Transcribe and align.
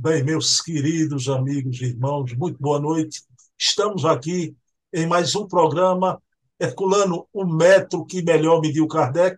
Bem, 0.00 0.22
meus 0.22 0.60
queridos 0.60 1.28
amigos 1.28 1.80
e 1.80 1.86
irmãos, 1.86 2.32
muito 2.34 2.56
boa 2.60 2.78
noite. 2.78 3.20
Estamos 3.58 4.04
aqui 4.04 4.56
em 4.92 5.08
mais 5.08 5.34
um 5.34 5.44
programa 5.44 6.22
Herculano, 6.56 7.26
o 7.32 7.44
metro 7.44 8.06
que 8.06 8.22
melhor 8.22 8.60
mediu 8.60 8.86
Kardec, 8.86 9.36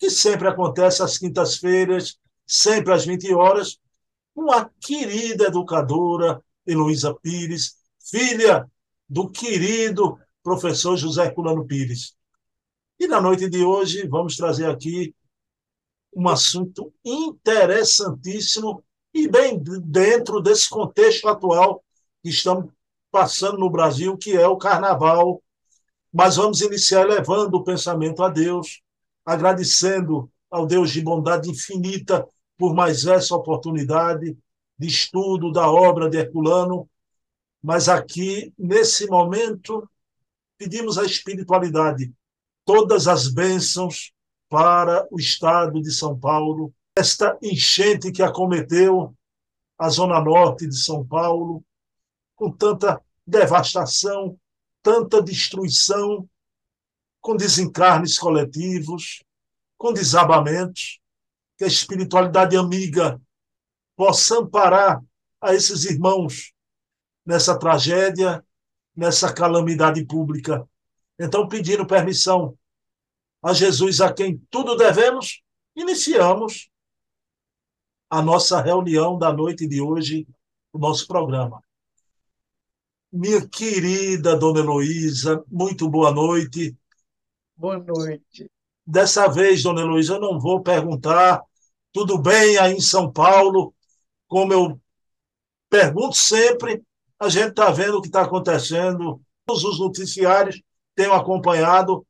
que 0.00 0.10
sempre 0.10 0.48
acontece 0.48 1.04
às 1.04 1.18
quintas-feiras, 1.18 2.18
sempre 2.44 2.92
às 2.92 3.06
20 3.06 3.32
horas, 3.32 3.78
com 4.34 4.50
a 4.50 4.68
querida 4.80 5.44
educadora 5.44 6.42
Heloísa 6.66 7.14
Pires, 7.14 7.76
filha 8.00 8.68
do 9.08 9.30
querido 9.30 10.18
professor 10.42 10.96
José 10.96 11.26
Herculano 11.26 11.64
Pires. 11.64 12.16
E 12.98 13.06
na 13.06 13.20
noite 13.20 13.48
de 13.48 13.62
hoje 13.62 14.08
vamos 14.08 14.36
trazer 14.36 14.68
aqui 14.68 15.14
um 16.12 16.28
assunto 16.28 16.92
interessantíssimo 17.04 18.82
e 19.14 19.28
bem 19.28 19.62
dentro 19.62 20.40
desse 20.40 20.68
contexto 20.68 21.28
atual 21.28 21.82
que 22.22 22.30
estamos 22.30 22.70
passando 23.10 23.58
no 23.58 23.70
Brasil, 23.70 24.16
que 24.16 24.36
é 24.36 24.46
o 24.46 24.56
carnaval. 24.56 25.42
Mas 26.12 26.36
vamos 26.36 26.60
iniciar 26.60 27.06
levando 27.06 27.54
o 27.54 27.64
pensamento 27.64 28.22
a 28.22 28.28
Deus, 28.28 28.80
agradecendo 29.24 30.30
ao 30.50 30.66
Deus 30.66 30.90
de 30.90 31.00
bondade 31.00 31.50
infinita 31.50 32.26
por 32.58 32.74
mais 32.74 33.06
essa 33.06 33.34
oportunidade 33.34 34.36
de 34.78 34.86
estudo 34.86 35.50
da 35.52 35.70
obra 35.70 36.08
de 36.08 36.18
Herculano. 36.18 36.88
Mas 37.62 37.88
aqui, 37.88 38.52
nesse 38.58 39.06
momento, 39.06 39.88
pedimos 40.58 40.98
a 40.98 41.04
espiritualidade, 41.04 42.12
todas 42.64 43.08
as 43.08 43.28
bênçãos 43.28 44.12
para 44.48 45.06
o 45.10 45.18
estado 45.18 45.80
de 45.80 45.90
São 45.92 46.18
Paulo, 46.18 46.72
esta 46.94 47.38
enchente 47.42 48.12
que 48.12 48.22
acometeu 48.22 49.16
a 49.78 49.88
zona 49.88 50.20
norte 50.20 50.66
de 50.66 50.76
São 50.76 51.04
Paulo, 51.04 51.64
com 52.36 52.50
tanta 52.50 53.02
devastação, 53.26 54.38
tanta 54.82 55.22
destruição, 55.22 56.28
com 57.20 57.36
desencarnes 57.36 58.18
coletivos, 58.18 59.22
com 59.78 59.92
desabamentos, 59.92 61.00
que 61.56 61.64
a 61.64 61.68
espiritualidade 61.68 62.56
amiga 62.56 63.20
possa 63.96 64.38
amparar 64.38 65.02
a 65.40 65.54
esses 65.54 65.84
irmãos 65.84 66.52
nessa 67.24 67.58
tragédia, 67.58 68.44
nessa 68.94 69.32
calamidade 69.32 70.04
pública. 70.04 70.68
Então, 71.18 71.48
pedindo 71.48 71.86
permissão 71.86 72.56
a 73.42 73.52
Jesus, 73.52 74.00
a 74.00 74.12
quem 74.12 74.38
tudo 74.50 74.76
devemos, 74.76 75.42
iniciamos 75.74 76.71
a 78.12 78.20
nossa 78.20 78.60
reunião 78.60 79.16
da 79.16 79.32
noite 79.32 79.66
de 79.66 79.80
hoje, 79.80 80.28
o 80.70 80.78
nosso 80.78 81.06
programa. 81.06 81.64
Minha 83.10 83.48
querida 83.48 84.36
Dona 84.36 84.60
Heloísa, 84.60 85.42
muito 85.50 85.88
boa 85.88 86.12
noite. 86.12 86.76
Boa 87.56 87.78
noite. 87.78 88.50
Dessa 88.86 89.28
vez, 89.28 89.62
Dona 89.62 89.80
Heloísa, 89.80 90.16
eu 90.16 90.20
não 90.20 90.38
vou 90.38 90.62
perguntar 90.62 91.40
tudo 91.90 92.18
bem 92.18 92.58
aí 92.58 92.74
em 92.74 92.82
São 92.82 93.10
Paulo, 93.10 93.74
como 94.28 94.52
eu 94.52 94.78
pergunto 95.70 96.14
sempre, 96.14 96.82
a 97.18 97.30
gente 97.30 97.48
está 97.48 97.70
vendo 97.70 97.96
o 97.96 98.02
que 98.02 98.08
está 98.08 98.20
acontecendo, 98.20 99.22
todos 99.46 99.64
os 99.64 99.80
noticiários 99.80 100.60
tenho 100.94 101.14
acompanhado. 101.14 102.06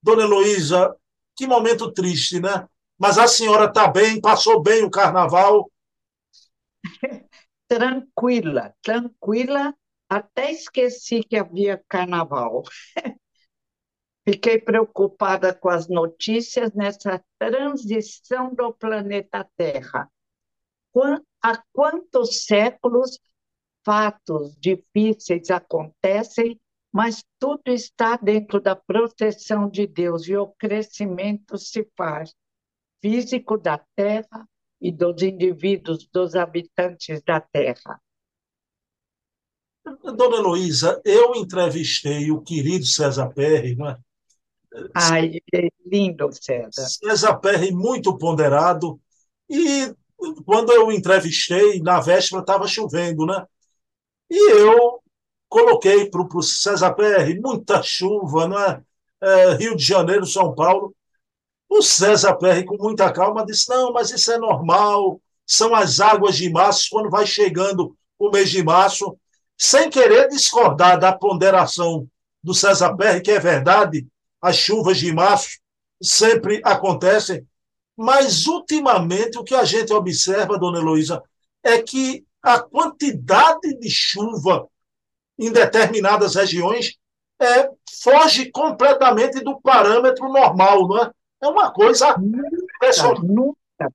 Dona 0.00 0.22
Heloísa, 0.22 0.94
que 1.34 1.44
momento 1.44 1.90
triste, 1.90 2.38
né? 2.38 2.68
Mas 3.00 3.16
a 3.16 3.26
senhora 3.26 3.64
está 3.64 3.88
bem, 3.88 4.20
passou 4.20 4.62
bem 4.62 4.84
o 4.84 4.90
carnaval? 4.90 5.72
tranquila, 7.66 8.74
tranquila, 8.82 9.74
até 10.06 10.52
esqueci 10.52 11.22
que 11.22 11.38
havia 11.38 11.82
carnaval. 11.88 12.62
Fiquei 14.28 14.58
preocupada 14.58 15.54
com 15.54 15.70
as 15.70 15.88
notícias 15.88 16.74
nessa 16.74 17.24
transição 17.38 18.54
do 18.54 18.70
planeta 18.74 19.48
Terra. 19.56 20.06
Há 21.42 21.62
quantos 21.72 22.44
séculos 22.44 23.18
fatos 23.82 24.54
difíceis 24.58 25.48
acontecem, 25.48 26.60
mas 26.92 27.24
tudo 27.38 27.62
está 27.68 28.16
dentro 28.18 28.60
da 28.60 28.76
proteção 28.76 29.70
de 29.70 29.86
Deus 29.86 30.28
e 30.28 30.36
o 30.36 30.48
crescimento 30.48 31.56
se 31.56 31.90
faz 31.96 32.34
físico 33.00 33.56
da 33.56 33.78
Terra 33.96 34.48
e 34.80 34.90
dos 34.90 35.22
indivíduos, 35.22 36.08
dos 36.12 36.34
habitantes 36.34 37.22
da 37.22 37.40
Terra. 37.40 38.00
Dona 39.84 40.36
Heloísa, 40.36 41.00
eu 41.04 41.34
entrevistei 41.34 42.30
o 42.30 42.40
querido 42.40 42.86
César 42.86 43.28
Perry, 43.30 43.74
não 43.74 43.88
é? 43.88 43.98
Ai, 44.94 45.40
é 45.52 45.68
lindo, 45.84 46.30
César. 46.32 46.86
César 46.86 47.36
Perry, 47.38 47.72
muito 47.72 48.16
ponderado, 48.16 49.00
e 49.48 49.92
quando 50.44 50.70
eu 50.70 50.92
entrevistei, 50.92 51.80
na 51.80 52.00
véspera 52.00 52.40
estava 52.40 52.68
chovendo, 52.68 53.26
né? 53.26 53.44
E 54.30 54.52
eu 54.52 55.02
coloquei 55.48 56.08
para 56.08 56.22
o 56.22 56.42
César 56.42 56.94
Perry 56.94 57.40
muita 57.40 57.82
chuva, 57.82 58.46
não 58.46 58.58
é? 58.58 58.82
é? 59.22 59.54
Rio 59.54 59.74
de 59.74 59.82
Janeiro, 59.82 60.24
São 60.24 60.54
Paulo. 60.54 60.94
O 61.70 61.80
César 61.82 62.34
Perry, 62.34 62.64
com 62.64 62.76
muita 62.76 63.12
calma, 63.12 63.46
disse: 63.46 63.70
não, 63.70 63.92
mas 63.92 64.10
isso 64.10 64.32
é 64.32 64.36
normal, 64.36 65.20
são 65.46 65.72
as 65.72 66.00
águas 66.00 66.36
de 66.36 66.50
março, 66.50 66.88
quando 66.90 67.08
vai 67.08 67.24
chegando 67.24 67.96
o 68.18 68.28
mês 68.28 68.50
de 68.50 68.62
março, 68.62 69.16
sem 69.56 69.88
querer 69.88 70.28
discordar 70.28 70.98
da 70.98 71.16
ponderação 71.16 72.08
do 72.42 72.52
César 72.52 72.96
Perry, 72.96 73.22
que 73.22 73.30
é 73.30 73.38
verdade, 73.38 74.06
as 74.42 74.56
chuvas 74.56 74.98
de 74.98 75.12
março 75.12 75.60
sempre 76.02 76.60
acontecem, 76.64 77.46
mas 77.96 78.46
ultimamente 78.46 79.38
o 79.38 79.44
que 79.44 79.54
a 79.54 79.64
gente 79.64 79.92
observa, 79.92 80.58
dona 80.58 80.78
Heloísa, 80.78 81.22
é 81.62 81.80
que 81.80 82.24
a 82.42 82.58
quantidade 82.58 83.78
de 83.78 83.90
chuva 83.90 84.66
em 85.38 85.52
determinadas 85.52 86.34
regiões 86.34 86.96
é, 87.40 87.70
foge 88.02 88.50
completamente 88.50 89.40
do 89.40 89.60
parâmetro 89.60 90.28
normal, 90.32 90.88
não 90.88 90.98
é? 90.98 91.10
É 91.42 91.48
uma 91.48 91.72
coisa 91.72 92.16
nunca, 92.18 93.20
nunca. 93.22 93.92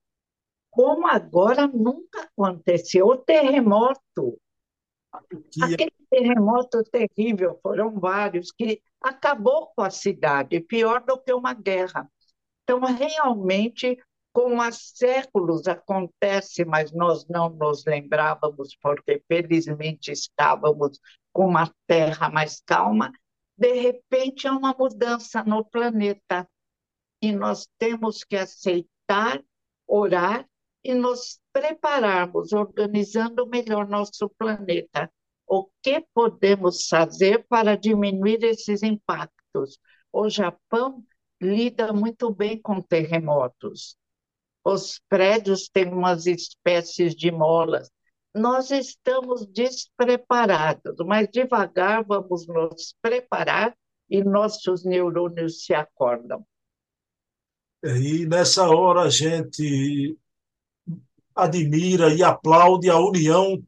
Como 0.72 1.08
agora 1.08 1.68
nunca 1.68 2.24
aconteceu 2.24 3.08
o 3.08 3.18
terremoto. 3.18 4.40
Que... 5.52 5.64
Aquele 5.64 5.94
terremoto 6.10 6.84
terrível, 6.84 7.58
foram 7.62 7.98
vários, 8.00 8.52
que 8.52 8.82
acabou 9.02 9.72
com 9.76 9.84
a 9.84 9.90
cidade, 9.90 10.60
pior 10.60 11.02
do 11.02 11.18
que 11.18 11.32
uma 11.32 11.54
guerra. 11.54 12.10
Então, 12.64 12.80
realmente, 12.82 13.98
como 14.34 14.62
há 14.62 14.72
séculos 14.72 15.68
acontece, 15.68 16.66
mas 16.66 16.92
nós 16.92 17.26
não 17.28 17.50
nos 17.50 17.86
lembrávamos, 17.86 18.76
porque 18.82 19.24
felizmente 19.28 20.12
estávamos 20.12 21.00
com 21.32 21.48
uma 21.48 21.72
terra 21.88 22.30
mais 22.30 22.62
calma, 22.66 23.14
de 23.58 23.72
repente 23.74 24.48
há 24.48 24.52
uma 24.52 24.76
mudança 24.78 25.44
no 25.44 25.64
planeta 25.64 26.46
e 27.22 27.32
nós 27.32 27.68
temos 27.78 28.24
que 28.24 28.36
aceitar, 28.36 29.44
orar 29.88 30.48
e 30.84 30.94
nos 30.94 31.40
prepararmos, 31.52 32.54
organizando 32.54 33.48
melhor 33.48 33.88
nosso 33.88 34.30
planeta. 34.38 35.12
O 35.48 35.70
que 35.82 36.06
podemos 36.14 36.88
fazer 36.88 37.46
para 37.48 37.76
diminuir 37.76 38.44
esses 38.44 38.84
impactos? 38.84 39.80
O 40.12 40.30
Japão 40.30 41.04
lida 41.42 41.94
muito 41.94 42.34
bem 42.34 42.62
com 42.62 42.82
terremotos. 42.82 43.96
Os 44.64 45.00
prédios 45.08 45.70
têm 45.70 45.94
umas 45.94 46.26
espécies 46.26 47.16
de 47.16 47.32
molas. 47.32 47.90
Nós 48.34 48.72
estamos 48.72 49.46
despreparados, 49.46 50.98
mas 51.06 51.30
devagar 51.32 52.04
vamos 52.04 52.48
nos 52.48 52.96
preparar 53.02 53.78
e 54.10 54.24
nossos 54.24 54.84
neurônios 54.84 55.64
se 55.64 55.74
acordam. 55.74 56.46
E 57.86 58.26
nessa 58.26 58.68
hora 58.68 59.02
a 59.02 59.10
gente 59.10 60.18
admira 61.36 62.12
e 62.12 62.24
aplaude 62.24 62.90
a 62.90 62.98
união, 62.98 63.62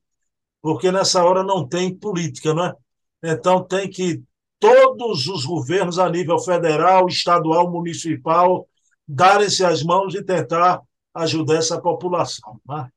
porque 0.60 0.92
nessa 0.92 1.24
hora 1.24 1.44
não 1.44 1.68
tem 1.68 1.96
política, 1.96 2.52
não 2.52 2.66
é? 2.66 2.76
Então 3.24 3.64
tem 3.64 3.88
que 3.88 4.24
todos 4.60 5.28
os 5.28 5.46
governos 5.46 6.00
a 6.00 6.10
nível 6.10 6.40
federal, 6.40 7.08
estadual, 7.08 7.70
municipal 7.70 8.68
darem-se 9.08 9.64
as 9.64 9.84
mãos 9.84 10.16
e 10.16 10.24
tentar 10.24 10.82
ajudar 11.14 11.58
essa 11.58 11.80
população. 11.80 12.60
Né? 12.68 12.90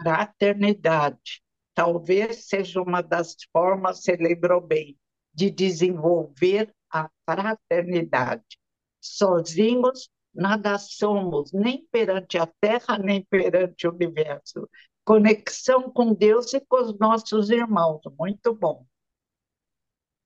Fraternidade. 0.00 1.42
Talvez 1.74 2.46
seja 2.46 2.82
uma 2.82 3.00
das 3.00 3.36
formas, 3.52 4.02
você 4.02 4.16
lembrou 4.16 4.60
bem, 4.60 4.98
de 5.32 5.48
desenvolver 5.48 6.74
a 6.90 7.08
fraternidade. 7.24 8.58
Sozinhos 9.00 10.10
nada 10.34 10.78
somos, 10.78 11.52
nem 11.52 11.86
perante 11.90 12.38
a 12.38 12.46
Terra, 12.60 12.98
nem 12.98 13.22
perante 13.24 13.86
o 13.86 13.92
universo. 13.92 14.68
conexão 15.04 15.90
com 15.90 16.14
Deus 16.14 16.52
e 16.52 16.60
com 16.60 16.82
os 16.82 16.98
nossos 16.98 17.50
irmãos. 17.50 18.00
Muito 18.18 18.54
bom. 18.54 18.84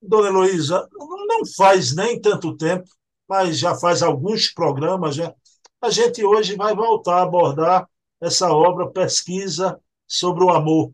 Dona 0.03 0.29
Heloísa, 0.29 0.87
não 0.93 1.47
faz 1.57 1.95
nem 1.95 2.21
tanto 2.21 2.57
tempo, 2.57 2.85
mas 3.27 3.59
já 3.59 3.75
faz 3.75 4.03
alguns 4.03 4.53
programas, 4.53 5.15
já. 5.15 5.35
a 5.81 5.89
gente 5.89 6.23
hoje 6.23 6.57
vai 6.57 6.75
voltar 6.75 7.21
a 7.21 7.23
abordar 7.23 7.89
essa 8.21 8.53
obra, 8.53 8.91
Pesquisa 8.91 9.81
sobre 10.07 10.45
o 10.45 10.51
Amor. 10.51 10.93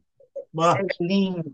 Uma, 0.52 0.78
é 0.78 0.86
lindo. 1.00 1.52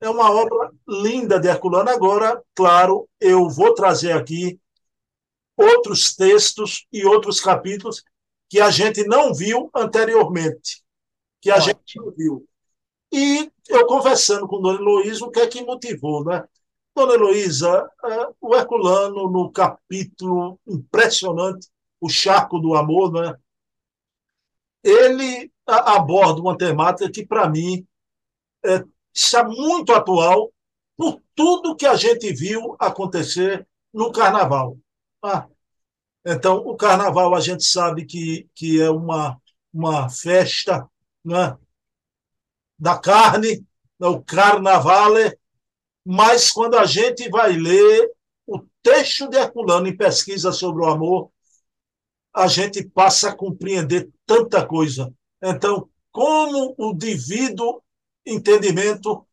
É 0.00 0.08
uma 0.08 0.30
obra 0.30 0.70
linda 0.86 1.40
de 1.40 1.48
Herculano. 1.48 1.90
Agora, 1.90 2.42
claro, 2.54 3.08
eu 3.20 3.48
vou 3.48 3.74
trazer 3.74 4.12
aqui 4.12 4.60
outros 5.56 6.14
textos 6.14 6.86
e 6.92 7.04
outros 7.04 7.40
capítulos 7.40 8.02
que 8.48 8.60
a 8.60 8.70
gente 8.70 9.04
não 9.04 9.34
viu 9.34 9.70
anteriormente, 9.74 10.82
que 11.40 11.50
a 11.50 11.56
Ótimo. 11.56 11.66
gente 11.66 11.96
não 11.96 12.10
viu. 12.12 12.48
E 13.12 13.50
eu 13.68 13.86
conversando 13.86 14.46
com 14.48 14.60
Dona 14.60 14.80
Heloísa, 14.80 15.24
o 15.24 15.30
que 15.30 15.40
é 15.40 15.46
que 15.46 15.62
motivou, 15.62 16.24
né? 16.24 16.44
Dona 16.94 17.14
Heloísa, 17.14 17.90
é, 18.04 18.28
o 18.40 18.54
Herculano, 18.54 19.30
no 19.30 19.50
capítulo 19.50 20.58
impressionante, 20.66 21.68
O 22.00 22.08
Charco 22.08 22.58
do 22.58 22.74
Amor, 22.74 23.12
né? 23.12 23.36
ele 24.84 25.50
aborda 25.66 26.40
uma 26.40 26.56
temática 26.56 27.10
que, 27.10 27.26
para 27.26 27.48
mim, 27.48 27.86
é, 28.62 28.84
está 29.12 29.42
muito 29.42 29.92
atual 29.92 30.52
por 30.94 31.22
tudo 31.34 31.74
que 31.74 31.86
a 31.86 31.96
gente 31.96 32.30
viu 32.34 32.76
acontecer 32.78 33.66
no 33.92 34.12
Carnaval. 34.12 34.76
Ah, 35.24 35.48
então, 36.26 36.58
o 36.58 36.76
Carnaval 36.76 37.34
a 37.34 37.40
gente 37.40 37.64
sabe 37.64 38.06
que, 38.06 38.48
que 38.54 38.80
é 38.80 38.90
uma, 38.90 39.40
uma 39.72 40.08
festa 40.10 40.88
né, 41.24 41.56
da 42.78 42.98
carne, 42.98 43.64
né, 43.98 44.06
o 44.08 44.22
Carnavale, 44.22 45.38
mas 46.04 46.52
quando 46.52 46.76
a 46.76 46.86
gente 46.86 47.28
vai 47.30 47.52
ler 47.52 48.10
o 48.46 48.60
texto 48.82 49.28
de 49.28 49.38
Herculano 49.38 49.88
em 49.88 49.96
pesquisa 49.96 50.52
sobre 50.52 50.84
o 50.84 50.88
amor, 50.88 51.30
a 52.34 52.48
gente 52.48 52.84
passa 52.84 53.30
a 53.30 53.36
compreender 53.36 54.10
tanta 54.26 54.66
coisa. 54.66 55.14
Então, 55.42 55.88
como 56.10 56.74
o 56.76 56.92
devido 56.92 57.82
entendimento 58.26 59.26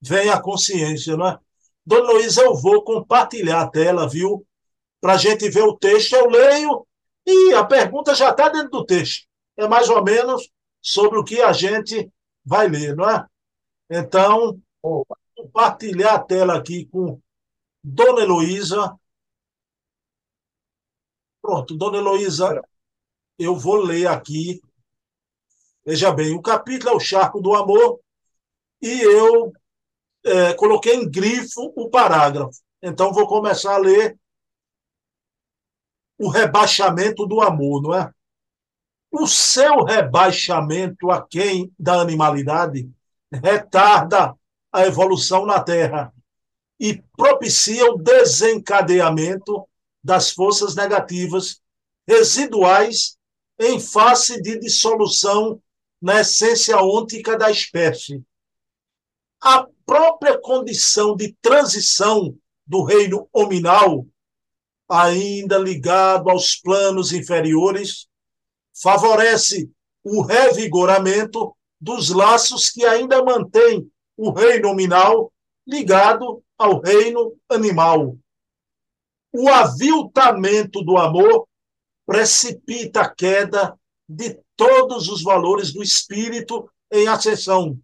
vem 0.00 0.30
a 0.30 0.40
consciência, 0.40 1.16
não 1.16 1.28
é? 1.28 1.38
Dona 1.84 2.12
Luísa, 2.12 2.42
eu 2.42 2.54
vou 2.54 2.84
compartilhar 2.84 3.62
a 3.62 3.68
tela, 3.68 4.08
viu? 4.08 4.45
Para 5.06 5.14
a 5.14 5.18
gente 5.18 5.48
ver 5.48 5.62
o 5.62 5.76
texto. 5.76 6.16
Eu 6.16 6.28
leio 6.28 6.84
e 7.24 7.54
a 7.54 7.64
pergunta 7.64 8.12
já 8.12 8.30
está 8.30 8.48
dentro 8.48 8.70
do 8.70 8.84
texto. 8.84 9.28
É 9.56 9.68
mais 9.68 9.88
ou 9.88 10.02
menos 10.02 10.50
sobre 10.82 11.16
o 11.16 11.22
que 11.22 11.40
a 11.40 11.52
gente 11.52 12.10
vai 12.44 12.66
ler, 12.66 12.96
não 12.96 13.08
é? 13.08 13.24
Então, 13.88 14.60
Opa 14.82 15.16
compartilhar 15.36 16.14
a 16.14 16.18
tela 16.18 16.58
aqui 16.58 16.86
com 16.86 17.20
Dona 17.84 18.22
Heloísa. 18.22 18.98
Pronto, 21.40 21.76
Dona 21.76 21.98
Heloísa, 21.98 22.60
eu 23.38 23.54
vou 23.54 23.76
ler 23.76 24.08
aqui. 24.08 24.60
Veja 25.84 26.10
bem, 26.10 26.34
o 26.34 26.42
capítulo 26.42 26.90
é 26.90 26.96
o 26.96 26.98
Charco 27.00 27.40
do 27.40 27.54
Amor 27.54 28.00
e 28.82 29.02
eu 29.02 29.52
é, 30.24 30.54
coloquei 30.54 30.96
em 30.96 31.08
grifo 31.08 31.72
o 31.76 31.88
parágrafo. 31.88 32.60
Então, 32.82 33.12
vou 33.12 33.28
começar 33.28 33.76
a 33.76 33.78
ler 33.78 34.18
o 36.18 36.28
rebaixamento 36.28 37.26
do 37.26 37.40
amor, 37.40 37.82
não 37.82 37.94
é? 37.94 38.10
O 39.10 39.26
seu 39.26 39.84
rebaixamento 39.84 41.10
a 41.10 41.26
quem 41.26 41.72
da 41.78 42.00
animalidade 42.00 42.90
retarda 43.32 44.34
a 44.72 44.86
evolução 44.86 45.46
na 45.46 45.60
Terra 45.60 46.12
e 46.78 47.02
propicia 47.16 47.90
o 47.90 47.98
desencadeamento 47.98 49.66
das 50.02 50.30
forças 50.30 50.74
negativas 50.74 51.60
residuais 52.06 53.16
em 53.58 53.80
face 53.80 54.40
de 54.40 54.58
dissolução 54.58 55.60
na 56.00 56.20
essência 56.20 56.78
ôntica 56.80 57.36
da 57.36 57.50
espécie. 57.50 58.22
A 59.40 59.66
própria 59.84 60.38
condição 60.38 61.16
de 61.16 61.34
transição 61.40 62.36
do 62.66 62.82
reino 62.82 63.28
hominal, 63.32 64.06
ainda 64.88 65.58
ligado 65.58 66.30
aos 66.30 66.56
planos 66.56 67.12
inferiores, 67.12 68.06
favorece 68.74 69.70
o 70.04 70.22
revigoramento 70.22 71.56
dos 71.80 72.10
laços 72.10 72.70
que 72.70 72.84
ainda 72.84 73.24
mantêm 73.24 73.90
o 74.16 74.30
reino 74.30 74.68
nominal 74.68 75.32
ligado 75.66 76.42
ao 76.56 76.80
reino 76.80 77.36
animal. 77.48 78.16
O 79.32 79.48
aviltamento 79.48 80.82
do 80.82 80.96
amor 80.96 81.46
precipita 82.06 83.02
a 83.02 83.08
queda 83.08 83.78
de 84.08 84.38
todos 84.56 85.08
os 85.08 85.22
valores 85.22 85.72
do 85.72 85.82
espírito 85.82 86.70
em 86.90 87.08
ascensão. 87.08 87.78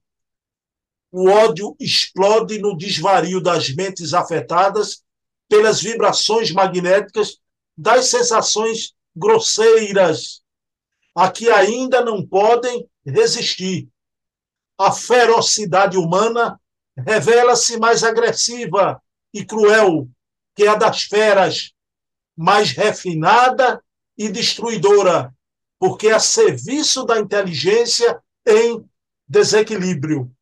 O 1.11 1.29
ódio 1.29 1.77
explode 1.79 2.59
no 2.59 2.77
desvario 2.77 3.41
das 3.43 3.75
mentes 3.75 4.15
afetadas 4.15 5.03
pelas 5.53 5.83
vibrações 5.83 6.51
magnéticas 6.51 7.37
das 7.77 8.07
sensações 8.07 8.95
grosseiras, 9.15 10.41
a 11.15 11.31
que 11.31 11.51
ainda 11.51 12.03
não 12.03 12.27
podem 12.27 12.89
resistir 13.05 13.87
a 14.79 14.91
ferocidade 14.91 15.99
humana 15.99 16.59
revela-se 16.97 17.77
mais 17.77 18.03
agressiva 18.03 18.99
e 19.31 19.45
cruel 19.45 20.09
que 20.57 20.67
a 20.67 20.75
das 20.75 21.03
feras, 21.03 21.75
mais 22.35 22.71
refinada 22.71 23.85
e 24.17 24.31
destruidora, 24.31 25.35
porque 25.79 26.09
a 26.09 26.19
serviço 26.19 27.05
da 27.05 27.21
inteligência 27.21 28.19
em 28.47 28.83
desequilíbrio. 29.29 30.35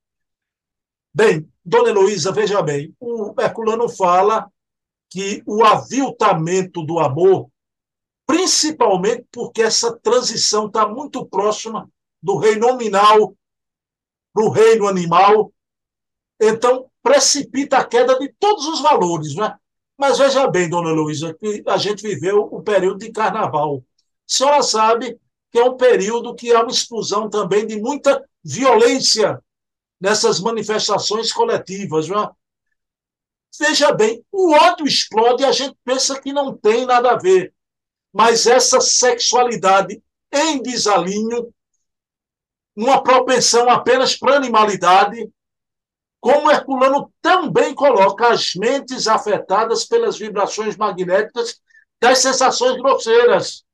Bem, 1.13 1.51
Dona 1.65 1.89
Heloísa, 1.89 2.31
veja 2.31 2.63
bem, 2.63 2.95
o 3.01 3.35
Herculano 3.41 3.89
fala 3.89 4.49
que 5.11 5.43
o 5.45 5.65
aviltamento 5.65 6.83
do 6.83 7.01
amor, 7.01 7.51
principalmente 8.27 9.27
porque 9.33 9.61
essa 9.61 9.95
transição 9.99 10.69
está 10.69 10.89
muito 10.89 11.27
próxima 11.27 11.91
do 12.23 12.37
reino 12.37 12.69
nominal 12.69 13.35
para 14.33 14.45
o 14.45 14.51
reino 14.51 14.87
animal. 14.87 15.53
Então, 16.41 16.89
precipita 17.03 17.79
a 17.79 17.85
queda 17.85 18.19
de 18.19 18.33
todos 18.39 18.67
os 18.67 18.81
valores. 18.81 19.35
Né? 19.35 19.53
Mas 19.99 20.19
veja 20.19 20.47
bem, 20.47 20.69
dona 20.69 20.93
Luísa, 20.93 21.35
que 21.35 21.63
a 21.67 21.77
gente 21.77 22.03
viveu 22.03 22.49
o 22.51 22.63
período 22.63 22.99
de 22.99 23.11
carnaval. 23.11 23.79
A 23.79 23.83
senhora 24.27 24.63
sabe 24.63 25.19
que 25.51 25.59
é 25.59 25.65
um 25.65 25.77
período 25.77 26.35
que 26.35 26.53
há 26.55 26.61
uma 26.63 26.71
explosão 26.71 27.29
também 27.29 27.67
de 27.67 27.81
muita 27.81 28.25
violência 28.45 29.43
nessas 30.01 30.41
manifestações 30.41 31.33
coletivas. 31.33 32.09
Né? 32.09 32.29
Veja 33.59 33.93
bem, 33.93 34.25
o 34.31 34.53
ódio 34.55 34.87
explode 34.87 35.43
e 35.43 35.47
a 35.47 35.53
gente 35.53 35.77
pensa 35.85 36.21
que 36.21 36.33
não 36.33 36.57
tem 36.57 36.87
nada 36.87 37.13
a 37.13 37.19
ver. 37.19 37.53
Mas 38.13 38.47
essa 38.47 38.81
sexualidade 38.81 40.03
em 40.33 40.63
desalinho 40.63 41.53
uma 42.77 43.03
propensão 43.03 43.69
apenas 43.69 44.17
para 44.17 44.37
animalidade, 44.37 45.31
como 46.21 46.51
Herculano 46.51 47.13
também 47.21 47.75
coloca 47.75 48.29
as 48.29 48.55
mentes 48.55 49.07
afetadas 49.07 49.85
pelas 49.85 50.19
vibrações 50.19 50.77
magnéticas 50.77 51.61
das 52.01 52.19
sensações 52.19 52.77
grosseiras. 52.77 53.65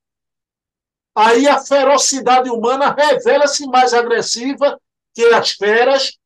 Aí 1.15 1.49
a 1.49 1.59
ferocidade 1.59 2.51
humana 2.51 2.95
revela-se 2.95 3.67
mais 3.67 3.95
agressiva 3.95 4.79
que 5.15 5.25
as 5.27 5.53
feras, 5.53 6.19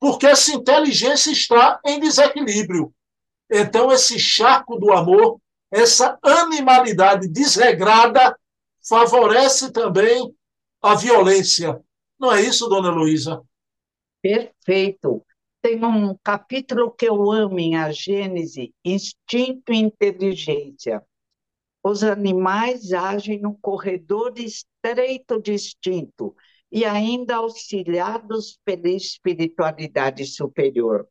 porque 0.00 0.26
essa 0.26 0.52
inteligência 0.52 1.30
está 1.30 1.80
em 1.84 1.98
desequilíbrio. 1.98 2.92
Então, 3.50 3.90
esse 3.90 4.18
charco 4.18 4.78
do 4.78 4.92
amor, 4.92 5.40
essa 5.70 6.18
animalidade 6.22 7.28
desregrada, 7.28 8.38
favorece 8.86 9.72
também 9.72 10.34
a 10.80 10.94
violência. 10.94 11.80
Não 12.18 12.32
é 12.32 12.42
isso, 12.42 12.68
dona 12.68 12.90
Luísa? 12.90 13.42
Perfeito. 14.22 15.24
Tem 15.60 15.84
um 15.84 16.16
capítulo 16.22 16.90
que 16.90 17.06
eu 17.06 17.30
amo 17.30 17.58
em 17.58 17.76
A 17.76 17.90
Gênese, 17.90 18.72
Instinto 18.84 19.72
e 19.72 19.76
Inteligência. 19.76 21.02
Os 21.82 22.04
animais 22.04 22.92
agem 22.92 23.40
no 23.40 23.56
corredor 23.58 24.32
estreito 24.36 25.40
de 25.40 25.54
instinto 25.54 26.34
e 26.70 26.84
ainda 26.84 27.36
auxiliados 27.36 28.58
pela 28.64 28.88
espiritualidade 28.88 30.26
superior. 30.26 31.08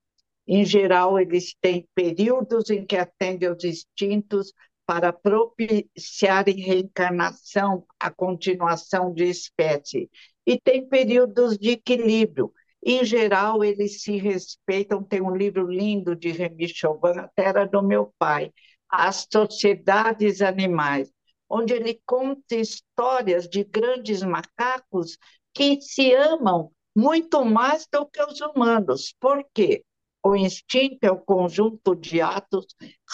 Em 0.48 0.64
geral, 0.64 1.20
eles 1.20 1.56
têm 1.60 1.88
períodos 1.94 2.70
em 2.70 2.86
que 2.86 2.96
atendem 2.96 3.50
aos 3.50 3.64
instintos 3.64 4.54
para 4.86 5.12
propiciarem 5.12 6.56
reencarnação, 6.62 7.86
a 8.00 8.10
continuação 8.10 9.14
de 9.14 9.26
espécie. 9.26 10.10
E 10.46 10.58
tem 10.58 10.88
períodos 10.88 11.58
de 11.58 11.72
equilíbrio. 11.72 12.54
Em 12.82 13.04
geral, 13.04 13.66
eles 13.66 14.02
se 14.02 14.16
respeitam. 14.16 15.04
Tem 15.04 15.22
um 15.22 15.36
livro 15.36 15.68
lindo 15.68 16.16
de 16.16 16.32
Remy 16.32 16.70
Chauvin, 16.70 17.20
até 17.20 17.44
era 17.44 17.66
do 17.66 17.84
meu 17.84 18.14
pai, 18.18 18.54
As 18.90 19.28
Sociedades 19.30 20.42
Animais, 20.42 21.12
onde 21.50 21.74
ele 21.74 22.00
conta 22.06 22.56
histórias 22.56 23.50
de 23.50 23.66
grandes 23.66 24.24
macacos 24.24 25.18
que 25.58 25.82
se 25.82 26.14
amam 26.14 26.72
muito 26.96 27.44
mais 27.44 27.88
do 27.92 28.06
que 28.06 28.22
os 28.22 28.40
humanos. 28.42 29.16
Por 29.20 29.44
quê? 29.56 29.84
O 30.24 30.36
instinto 30.36 31.00
é 31.02 31.10
o 31.10 31.18
conjunto 31.18 31.96
de 31.96 32.22
atos 32.22 32.68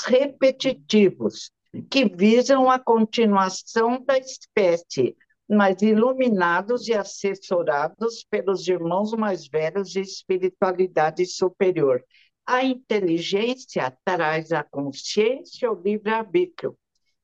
repetitivos 0.06 1.52
que 1.90 2.04
visam 2.04 2.70
a 2.70 2.78
continuação 2.78 4.04
da 4.04 4.18
espécie, 4.18 5.16
mas 5.50 5.82
iluminados 5.82 6.90
e 6.90 6.94
assessorados 6.94 8.26
pelos 8.30 8.68
irmãos 8.68 9.14
mais 9.14 9.48
velhos 9.48 9.90
de 9.90 10.02
espiritualidade 10.02 11.26
superior. 11.26 12.04
A 12.46 12.62
inteligência 12.62 13.98
traz 14.04 14.52
a 14.52 14.66
consciência, 14.66 15.72
o 15.72 15.82
livre-arbítrio. 15.82 16.78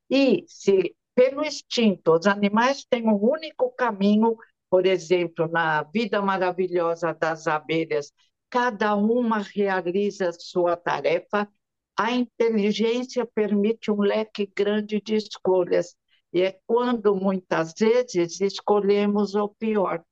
E 0.10 0.46
se 0.48 0.96
pelo 1.14 1.44
instinto 1.44 2.14
os 2.14 2.26
animais 2.26 2.86
têm 2.90 3.06
um 3.06 3.22
único 3.22 3.70
caminho, 3.72 4.38
por 4.70 4.86
exemplo, 4.86 5.48
na 5.48 5.84
vida 5.84 6.22
maravilhosa 6.22 7.14
das 7.14 7.48
abelhas, 7.48 8.14
cada 8.50 8.96
uma 8.96 9.40
realiza 9.40 10.32
sua 10.32 10.78
tarefa, 10.78 11.48
a 11.98 12.12
inteligência 12.12 13.26
permite 13.26 13.92
um 13.92 14.00
leque 14.02 14.46
grande 14.56 15.02
de 15.02 15.16
escolhas. 15.16 15.96
E 16.32 16.42
é 16.42 16.60
quando 16.66 17.16
muitas 17.16 17.74
vezes 17.78 18.40
escolhemos 18.40 19.36
o 19.36 19.50
pior. 19.50 20.04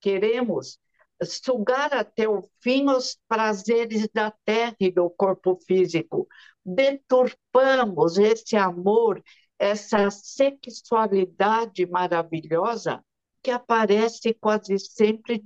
Queremos 0.00 0.78
sugar 1.24 1.94
até 1.94 2.28
o 2.28 2.42
fim 2.60 2.88
os 2.90 3.16
prazeres 3.28 4.08
da 4.12 4.32
terra 4.44 4.76
e 4.80 4.90
do 4.90 5.08
corpo 5.08 5.56
físico. 5.66 6.28
Deturpamos 6.64 8.18
esse 8.18 8.56
amor, 8.56 9.22
essa 9.58 10.10
sexualidade 10.10 11.86
maravilhosa 11.86 13.02
que 13.44 13.50
aparece 13.50 14.32
quase 14.32 14.78
sempre 14.78 15.38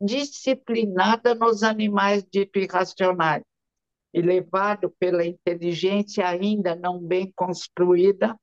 disciplinada 0.00 1.36
nos 1.36 1.62
animais 1.62 2.24
dito 2.28 2.58
irracionais 2.58 3.44
e 4.12 4.20
levado 4.20 4.90
pela 4.98 5.24
inteligência 5.24 6.26
ainda 6.26 6.74
não 6.74 6.98
bem 6.98 7.32
construída, 7.36 8.36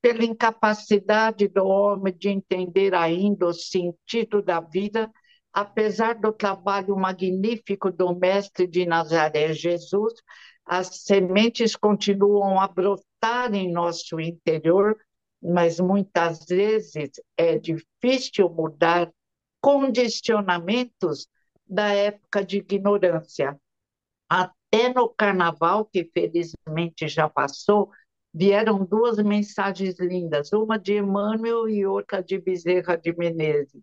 pela 0.00 0.24
incapacidade 0.24 1.46
do 1.46 1.62
homem 1.64 2.16
de 2.16 2.30
entender 2.30 2.94
ainda 2.94 3.46
o 3.46 3.52
sentido 3.52 4.40
da 4.40 4.60
vida, 4.60 5.12
apesar 5.52 6.14
do 6.14 6.32
trabalho 6.32 6.96
magnífico 6.96 7.92
do 7.92 8.18
mestre 8.18 8.66
de 8.66 8.86
Nazaré 8.86 9.52
Jesus, 9.52 10.14
as 10.64 11.02
sementes 11.04 11.76
continuam 11.76 12.58
a 12.58 12.66
brotar 12.66 13.54
em 13.54 13.70
nosso 13.70 14.18
interior, 14.18 14.96
mas 15.42 15.80
muitas 15.80 16.44
vezes 16.46 17.10
é 17.36 17.58
difícil 17.58 18.48
mudar 18.48 19.12
condicionamentos 19.60 21.28
da 21.66 21.92
época 21.92 22.44
de 22.44 22.58
ignorância. 22.58 23.58
Até 24.28 24.92
no 24.94 25.08
carnaval, 25.08 25.84
que 25.84 26.04
felizmente 26.04 27.08
já 27.08 27.28
passou, 27.28 27.90
vieram 28.32 28.84
duas 28.84 29.18
mensagens 29.18 29.98
lindas, 29.98 30.52
uma 30.52 30.78
de 30.78 30.96
Emmanuel 30.98 31.68
e 31.68 31.84
outra 31.86 32.22
de 32.22 32.38
Bezerra 32.38 32.96
de 32.96 33.12
Menezes. 33.16 33.82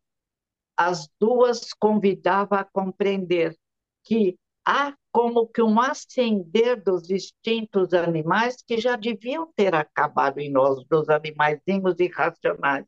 As 0.78 1.10
duas 1.20 1.74
convidavam 1.74 2.58
a 2.58 2.64
compreender 2.64 3.56
que 4.04 4.38
há 4.66 4.96
como 5.12 5.48
que 5.48 5.62
um 5.62 5.80
ascender 5.80 6.82
dos 6.84 7.10
instintos 7.10 7.94
animais 7.94 8.58
que 8.66 8.78
já 8.78 8.96
deviam 8.96 9.52
ter 9.56 9.74
acabado 9.74 10.40
em 10.40 10.52
nós, 10.52 10.84
dos 10.88 11.10
animaizinhos 11.10 12.00
irracionais 12.00 12.86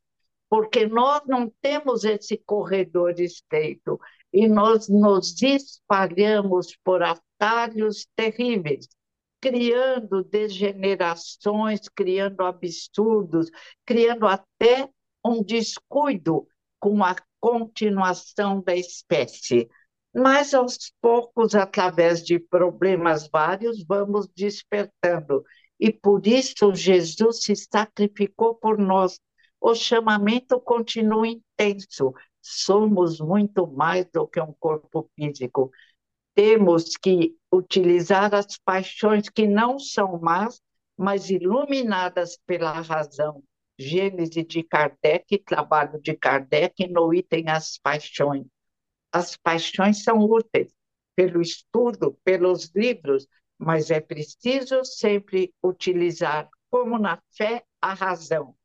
porque 0.52 0.86
nós 0.86 1.22
não 1.26 1.50
temos 1.62 2.04
esse 2.04 2.36
corredor 2.36 3.18
estreito 3.22 3.98
e 4.34 4.50
nós 4.50 4.90
nos 4.90 5.42
espalhamos 5.42 6.76
por 6.84 7.02
atalhos 7.02 8.06
terríveis, 8.18 8.90
criando 9.40 10.26
degenerações, 10.26 11.88
criando 11.96 12.42
absurdos, 12.42 13.50
criando 13.86 14.28
até 14.28 14.90
um 15.26 15.42
descuido 15.42 16.46
com 16.82 17.02
a 17.02 17.16
continuação 17.40 18.62
da 18.62 18.76
espécie. 18.76 19.70
Mas 20.14 20.54
aos 20.54 20.92
poucos, 21.02 21.56
através 21.56 22.24
de 22.24 22.38
problemas 22.38 23.30
vários, 23.30 23.84
vamos 23.86 24.28
despertando. 24.36 25.44
E 25.80 25.92
por 25.92 26.28
isso 26.28 26.76
Jesus 26.76 27.44
se 27.44 27.56
sacrificou 27.56 28.56
por 28.56 28.78
nós, 28.78 29.20
o 29.60 29.74
chamamento 29.74 30.60
continua 30.60 31.28
intenso. 31.28 32.14
Somos 32.42 33.20
muito 33.20 33.68
mais 33.68 34.06
do 34.12 34.28
que 34.28 34.42
um 34.42 34.54
corpo 34.60 35.10
físico. 35.16 35.72
Temos 36.34 36.98
que 36.98 37.36
utilizar 37.52 38.34
as 38.34 38.58
paixões 38.58 39.30
que 39.30 39.48
não 39.48 39.78
são 39.78 40.20
más, 40.20 40.62
mas 40.98 41.30
iluminadas 41.30 42.38
pela 42.46 42.74
razão. 42.82 43.44
Gênese 43.78 44.44
de 44.44 44.64
Kardec, 44.64 45.38
trabalho 45.40 46.02
de 46.02 46.16
Kardec 46.16 46.88
no 46.88 47.14
item 47.14 47.50
As 47.50 47.78
Paixões. 47.78 48.46
As 49.12 49.36
paixões 49.38 50.04
são 50.04 50.20
úteis 50.20 50.74
pelo 51.16 51.42
estudo, 51.42 52.18
pelos 52.24 52.72
livros, 52.76 53.28
mas 53.58 53.92
é 53.92 54.00
preciso 54.00 54.84
sempre 54.84 55.54
utilizar, 55.64 56.50
como 56.70 56.98
na 56.98 57.22
fé, 57.36 57.64
a 57.82 57.94
razão 57.94 58.56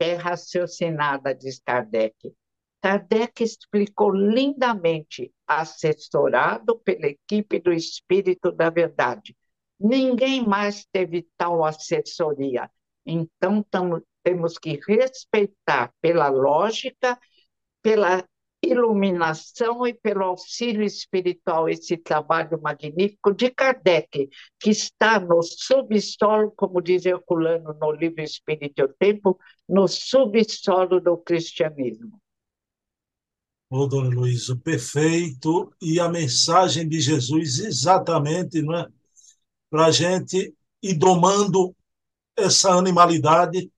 é 0.00 0.14
raciocinada, 0.14 1.34
diz 1.34 1.60
Kardec. 1.60 2.34
Kardec 2.82 3.44
explicou 3.44 4.10
lindamente, 4.10 5.32
assessorado 5.46 6.78
pela 6.80 7.06
equipe 7.06 7.60
do 7.60 7.72
Espírito 7.72 8.50
da 8.50 8.70
Verdade. 8.70 9.36
Ninguém 9.78 10.46
mais 10.46 10.86
teve 10.90 11.28
tal 11.36 11.64
assessoria. 11.64 12.70
Então, 13.04 13.62
tamo, 13.70 14.02
temos 14.22 14.58
que 14.58 14.80
respeitar 14.86 15.92
pela 16.00 16.28
lógica, 16.28 17.18
pela 17.82 18.26
iluminação 18.62 19.86
e 19.86 19.94
pelo 19.94 20.24
auxílio 20.24 20.82
espiritual, 20.82 21.68
esse 21.68 21.96
trabalho 21.96 22.60
magnífico 22.60 23.32
de 23.32 23.50
Kardec, 23.50 24.28
que 24.58 24.70
está 24.70 25.18
no 25.18 25.42
subsolo, 25.42 26.52
como 26.56 26.80
diz 26.80 27.06
Herculano 27.06 27.74
no 27.80 27.92
livro 27.92 28.22
Espírito 28.22 28.80
e 28.80 28.84
o 28.84 28.88
Tempo, 28.88 29.38
no 29.68 29.88
subsolo 29.88 31.00
do 31.00 31.16
cristianismo. 31.16 32.20
Ô, 33.70 33.86
dona 33.86 34.10
Luísa, 34.10 34.56
perfeito. 34.56 35.72
E 35.80 36.00
a 36.00 36.08
mensagem 36.08 36.88
de 36.88 37.00
Jesus, 37.00 37.60
exatamente, 37.60 38.60
não 38.60 38.76
é? 38.76 38.86
para 39.70 39.86
a 39.86 39.90
gente 39.92 40.52
ir 40.82 40.94
domando 40.94 41.74
essa 42.36 42.72
animalidade, 42.72 43.70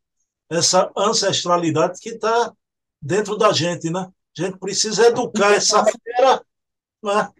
essa 0.48 0.90
ancestralidade 0.96 2.00
que 2.00 2.10
está 2.10 2.52
dentro 3.00 3.36
da 3.36 3.52
gente, 3.52 3.90
né? 3.90 4.10
A 4.38 4.42
gente 4.42 4.58
precisa 4.58 5.08
educar 5.08 5.52
essa 5.52 5.84
fera. 5.84 6.44
Né? 7.02 7.30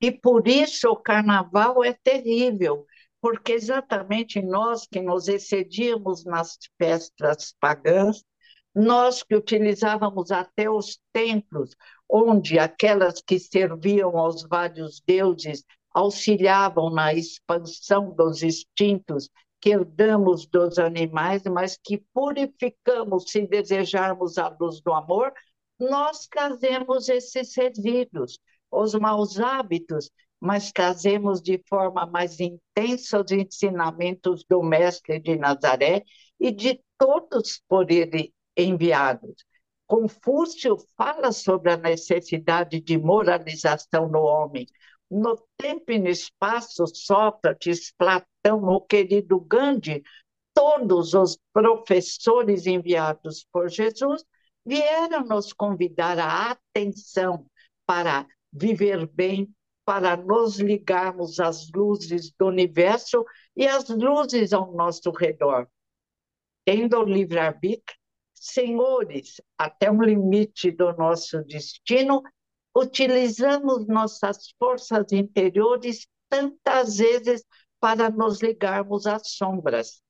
E 0.00 0.10
por 0.10 0.48
isso 0.48 0.88
o 0.88 0.96
carnaval 0.96 1.84
é 1.84 1.92
terrível, 1.92 2.86
porque 3.20 3.52
exatamente 3.52 4.42
nós 4.42 4.86
que 4.86 5.00
nos 5.00 5.28
excedíamos 5.28 6.24
nas 6.24 6.58
festas 6.76 7.54
pagãs, 7.60 8.24
nós 8.74 9.22
que 9.22 9.36
utilizávamos 9.36 10.32
até 10.32 10.68
os 10.68 10.98
templos, 11.12 11.76
onde 12.08 12.58
aquelas 12.58 13.20
que 13.20 13.38
serviam 13.38 14.16
aos 14.16 14.42
vários 14.42 15.00
deuses 15.06 15.64
auxiliavam 15.94 16.90
na 16.90 17.12
expansão 17.12 18.10
dos 18.14 18.42
instintos 18.42 19.28
que 19.62 19.70
herdamos 19.70 20.44
dos 20.44 20.76
animais, 20.76 21.44
mas 21.44 21.78
que 21.80 22.04
purificamos 22.12 23.30
se 23.30 23.46
desejarmos 23.46 24.36
a 24.36 24.48
luz 24.48 24.80
do 24.80 24.92
amor, 24.92 25.32
nós 25.78 26.26
trazemos 26.26 27.08
esses 27.08 27.54
resíduos, 27.56 28.40
os 28.70 28.92
maus 28.94 29.38
hábitos, 29.38 30.10
mas 30.40 30.72
trazemos 30.72 31.40
de 31.40 31.62
forma 31.68 32.04
mais 32.04 32.40
intensa 32.40 33.22
os 33.22 33.30
ensinamentos 33.30 34.44
do 34.50 34.60
Mestre 34.64 35.20
de 35.20 35.36
Nazaré 35.36 36.02
e 36.40 36.50
de 36.50 36.80
todos 36.98 37.62
por 37.68 37.88
ele 37.88 38.34
enviados. 38.56 39.44
Confúcio 39.86 40.76
fala 40.96 41.30
sobre 41.30 41.70
a 41.70 41.76
necessidade 41.76 42.80
de 42.80 42.98
moralização 42.98 44.08
no 44.08 44.22
homem, 44.22 44.66
no 45.12 45.36
tempo 45.58 45.92
e 45.92 45.98
no 45.98 46.08
espaço, 46.08 46.86
Sócrates, 46.86 47.92
Platão, 47.98 48.64
o 48.64 48.80
querido 48.80 49.38
Gandhi, 49.40 50.02
todos 50.54 51.12
os 51.12 51.38
professores 51.52 52.66
enviados 52.66 53.46
por 53.52 53.68
Jesus 53.68 54.24
vieram 54.64 55.24
nos 55.24 55.52
convidar 55.52 56.18
a 56.18 56.52
atenção 56.52 57.46
para 57.84 58.26
viver 58.50 59.06
bem, 59.06 59.54
para 59.84 60.16
nos 60.16 60.58
ligarmos 60.58 61.40
às 61.40 61.70
luzes 61.70 62.32
do 62.38 62.46
universo 62.46 63.24
e 63.54 63.66
às 63.66 63.88
luzes 63.90 64.54
ao 64.54 64.72
nosso 64.72 65.10
redor. 65.10 65.68
Tendo 66.64 66.98
o 66.98 67.04
livre-arbítrio, 67.04 67.98
senhores, 68.32 69.42
até 69.58 69.90
um 69.90 70.02
limite 70.02 70.70
do 70.70 70.92
nosso 70.94 71.42
destino, 71.44 72.22
utilizamos 72.74 73.86
nossas 73.86 74.54
forças 74.58 75.12
interiores 75.12 76.06
tantas 76.28 76.96
vezes 76.96 77.44
para 77.78 78.08
nos 78.10 78.40
ligarmos 78.40 79.06
às 79.06 79.32
sombras, 79.32 80.00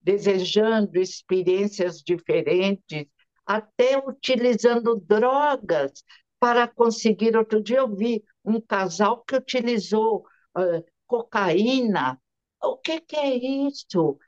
desejando 0.00 0.98
experiências 0.98 2.02
diferentes, 2.02 3.06
até 3.46 3.98
utilizando 3.98 4.96
drogas 4.96 6.04
para 6.38 6.66
conseguir. 6.66 7.36
Outro 7.36 7.62
dia 7.62 7.78
eu 7.78 7.94
vi 7.94 8.22
um 8.44 8.60
casal 8.60 9.22
que 9.24 9.36
utilizou 9.36 10.26
uh, 10.56 10.84
cocaína. 11.06 12.20
O 12.62 12.76
que, 12.76 13.00
que 13.00 13.16
é 13.16 13.36
isso? 13.36 14.18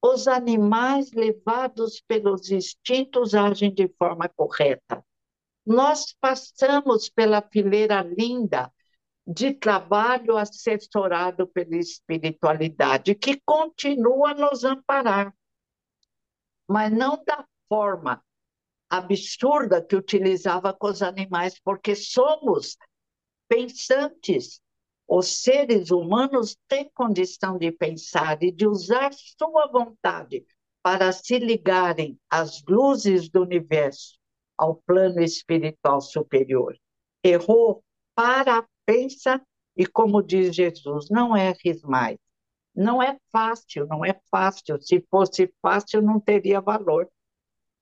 Os 0.00 0.28
animais 0.28 1.10
levados 1.12 2.02
pelos 2.06 2.50
instintos 2.50 3.34
agem 3.34 3.72
de 3.72 3.88
forma 3.98 4.28
correta. 4.28 5.04
Nós 5.66 6.14
passamos 6.20 7.08
pela 7.08 7.40
fileira 7.40 8.02
linda 8.02 8.72
de 9.26 9.54
trabalho 9.54 10.36
assessorado 10.36 11.46
pela 11.46 11.76
espiritualidade, 11.76 13.14
que 13.14 13.40
continua 13.44 14.32
a 14.32 14.34
nos 14.34 14.64
amparar, 14.64 15.34
mas 16.68 16.92
não 16.92 17.22
da 17.24 17.46
forma 17.68 18.22
absurda 18.88 19.82
que 19.82 19.96
utilizava 19.96 20.72
com 20.72 20.88
os 20.88 21.02
animais, 21.02 21.58
porque 21.58 21.94
somos 21.94 22.76
pensantes. 23.48 24.60
Os 25.06 25.42
seres 25.42 25.90
humanos 25.90 26.56
têm 26.66 26.90
condição 26.94 27.58
de 27.58 27.70
pensar 27.70 28.42
e 28.42 28.50
de 28.50 28.66
usar 28.66 29.12
sua 29.12 29.66
vontade 29.66 30.44
para 30.82 31.12
se 31.12 31.38
ligarem 31.38 32.18
às 32.30 32.62
luzes 32.66 33.28
do 33.28 33.42
universo, 33.42 34.18
ao 34.56 34.76
plano 34.76 35.20
espiritual 35.20 36.00
superior. 36.00 36.76
Errou, 37.22 37.82
para, 38.14 38.66
pensa 38.86 39.40
e, 39.76 39.86
como 39.86 40.22
diz 40.22 40.54
Jesus, 40.54 41.08
não 41.10 41.36
erres 41.36 41.82
mais. 41.82 42.18
Não 42.74 43.02
é 43.02 43.18
fácil, 43.30 43.86
não 43.86 44.04
é 44.04 44.20
fácil. 44.30 44.80
Se 44.80 45.04
fosse 45.10 45.52
fácil, 45.62 46.02
não 46.02 46.20
teria 46.20 46.60
valor. 46.60 47.08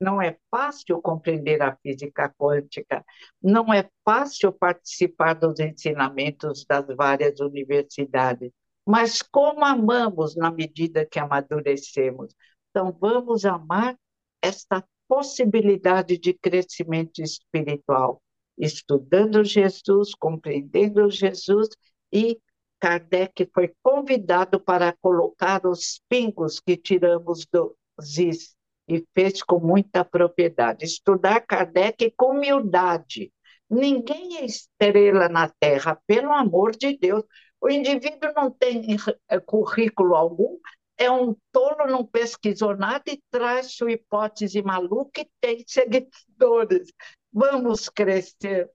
Não 0.01 0.21
é 0.21 0.37
fácil 0.51 1.01
compreender 1.01 1.63
a 1.63 1.77
física 1.77 2.29
quântica, 2.37 3.05
não 3.41 3.73
é 3.73 3.89
fácil 4.05 4.53
participar 4.53 5.35
dos 5.35 5.61
ensinamentos 5.61 6.65
das 6.65 6.87
várias 6.97 7.39
universidades, 7.39 8.51
mas 8.85 9.23
como 9.23 9.65
amamos 9.65 10.35
na 10.35 10.51
medida 10.51 11.07
que 11.07 11.21
amadurecemos. 11.21 12.35
Então, 12.71 12.91
vamos 13.01 13.45
amar 13.45 13.97
esta 14.43 14.85
possibilidade 15.13 16.17
de 16.17 16.33
crescimento 16.33 17.21
espiritual, 17.21 18.23
estudando 18.57 19.45
Jesus, 19.45 20.15
compreendendo 20.15 21.11
Jesus 21.11 21.69
e 22.11 22.41
Kardec 22.81 23.47
foi 23.53 23.75
convidado 23.83 24.59
para 24.59 24.97
colocar 25.03 25.67
os 25.67 26.01
pingos 26.09 26.61
que 26.61 26.79
tiramos 26.79 27.45
do 27.53 27.77
Zis 28.01 28.57
e 28.89 29.05
fez 29.15 29.43
com 29.43 29.61
muita 29.61 30.03
propriedade. 30.03 30.87
Estudar 30.87 31.43
Kardec 31.43 32.11
com 32.17 32.31
humildade. 32.31 33.31
Ninguém 33.69 34.39
é 34.39 34.47
estrela 34.47 35.29
na 35.29 35.47
Terra, 35.61 36.01
pelo 36.07 36.33
amor 36.33 36.75
de 36.75 36.97
Deus. 36.97 37.23
O 37.61 37.69
indivíduo 37.69 38.33
não 38.35 38.51
tem 38.51 38.97
eh, 39.29 39.41
currículo 39.41 40.15
algum, 40.15 40.57
é 40.97 41.11
um 41.11 41.35
tolo, 41.51 41.87
não 41.87 42.05
pesquisou 42.05 42.77
nada 42.77 43.05
e 43.09 43.21
traz 43.31 43.73
sua 43.73 43.93
hipótese 43.93 44.63
maluca 44.63 45.21
e 45.21 45.31
tem 45.41 45.65
seguidores. 45.67 46.93
Vamos 47.33 47.89
crescer 47.89 48.71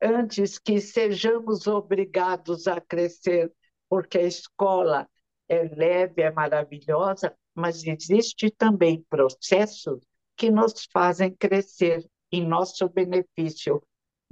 antes 0.00 0.58
que 0.58 0.80
sejamos 0.80 1.66
obrigados 1.66 2.66
a 2.66 2.80
crescer, 2.80 3.52
porque 3.88 4.18
a 4.18 4.22
escola 4.22 5.08
é 5.48 5.64
leve, 5.64 6.22
é 6.22 6.30
maravilhosa, 6.30 7.36
mas 7.54 7.84
existe 7.84 8.50
também 8.50 9.04
processos 9.08 10.00
que 10.36 10.50
nos 10.50 10.86
fazem 10.92 11.34
crescer 11.34 12.04
em 12.32 12.46
nosso 12.46 12.88
benefício. 12.88 13.82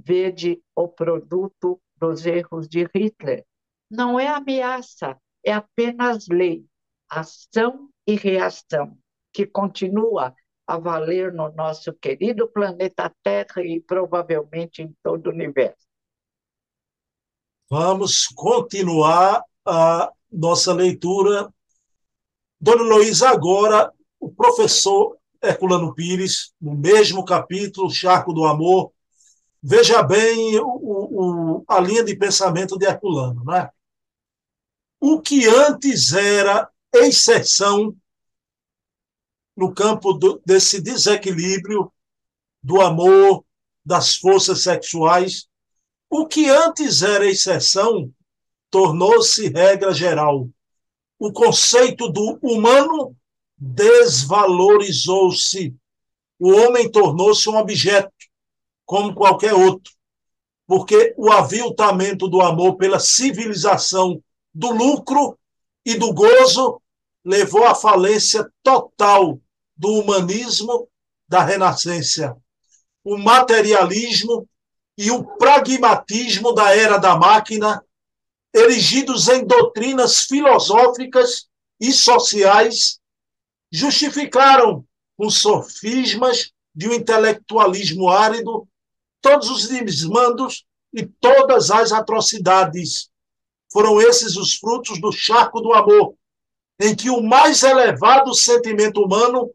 Vede 0.01 0.61
o 0.75 0.87
produto 0.87 1.79
dos 1.97 2.25
erros 2.25 2.67
de 2.67 2.85
Hitler. 2.95 3.45
Não 3.89 4.19
é 4.19 4.27
ameaça, 4.27 5.17
é 5.43 5.51
apenas 5.51 6.27
lei, 6.27 6.65
ação 7.09 7.89
e 8.05 8.15
reação, 8.15 8.97
que 9.33 9.45
continua 9.45 10.35
a 10.67 10.77
valer 10.77 11.33
no 11.33 11.51
nosso 11.51 11.93
querido 11.93 12.47
planeta 12.47 13.13
Terra 13.23 13.63
e 13.63 13.81
provavelmente 13.81 14.81
em 14.81 14.95
todo 15.01 15.27
o 15.27 15.31
universo. 15.31 15.87
Vamos 17.69 18.27
continuar 18.27 19.43
a 19.65 20.11
nossa 20.31 20.73
leitura 20.73 21.51
Dona 22.61 22.83
Luísa, 22.83 23.29
agora, 23.29 23.93
o 24.19 24.29
professor 24.29 25.17
Herculano 25.41 25.93
Pires, 25.93 26.53
no 26.59 26.75
mesmo 26.75 27.23
capítulo, 27.23 27.89
Charco 27.89 28.33
do 28.33 28.43
Amor, 28.43 28.91
veja 29.63 30.03
bem 30.03 30.59
o, 30.59 31.61
o, 31.61 31.65
a 31.67 31.79
linha 31.79 32.03
de 32.03 32.15
pensamento 32.17 32.77
de 32.77 32.85
Herculano. 32.85 33.45
Né? 33.45 33.69
O 34.99 35.21
que 35.21 35.47
antes 35.47 36.11
era 36.11 36.69
exceção 36.93 37.95
no 39.55 39.73
campo 39.73 40.13
do, 40.13 40.41
desse 40.45 40.81
desequilíbrio 40.81 41.91
do 42.61 42.81
amor, 42.81 43.45
das 43.85 44.15
forças 44.15 44.63
sexuais, 44.63 45.47
o 46.09 46.27
que 46.27 46.49
antes 46.49 47.01
era 47.01 47.25
exceção 47.25 48.11
tornou-se 48.69 49.47
regra 49.49 49.93
geral 49.93 50.49
o 51.19 51.31
conceito 51.33 52.09
do 52.09 52.39
humano 52.41 53.15
desvalorizou-se. 53.57 55.75
O 56.39 56.53
homem 56.53 56.89
tornou-se 56.89 57.49
um 57.49 57.57
objeto, 57.57 58.09
como 58.85 59.13
qualquer 59.13 59.53
outro, 59.53 59.91
porque 60.65 61.13
o 61.17 61.29
aviltamento 61.29 62.29
do 62.29 62.39
amor 62.39 62.77
pela 62.77 62.99
civilização 62.99 64.23
do 64.53 64.71
lucro 64.71 65.37
e 65.89 65.97
do 65.97 66.13
gozo 66.13 66.79
levou 67.25 67.65
à 67.65 67.73
falência 67.73 68.47
total 68.61 69.41
do 69.75 69.89
humanismo 69.89 70.87
da 71.27 71.43
Renascença. 71.43 72.37
O 73.03 73.17
materialismo 73.17 74.47
e 74.95 75.09
o 75.09 75.23
pragmatismo 75.37 76.53
da 76.53 76.75
era 76.75 76.99
da 76.99 77.17
máquina 77.17 77.83
erigidos 78.53 79.29
em 79.29 79.43
doutrinas 79.43 80.25
filosóficas 80.25 81.47
e 81.79 81.91
sociais, 81.91 82.99
justificaram 83.71 84.85
com 85.17 85.27
sofismas 85.27 86.51
de 86.75 86.87
um 86.87 86.93
intelectualismo 86.93 88.09
árido 88.09 88.67
todos 89.21 89.49
os 89.49 89.67
desmandos 89.67 90.65
e 90.93 91.03
todas 91.05 91.71
as 91.71 91.91
atrocidades. 91.91 93.09
Foram 93.71 94.01
esses 94.01 94.35
os 94.35 94.55
frutos 94.55 94.99
do 94.99 95.11
charco 95.11 95.61
do 95.61 95.73
amor, 95.73 96.15
em 96.79 96.95
que 96.95 97.09
o 97.09 97.21
mais 97.21 97.63
elevado 97.63 98.33
sentimento 98.33 99.01
humano 99.01 99.51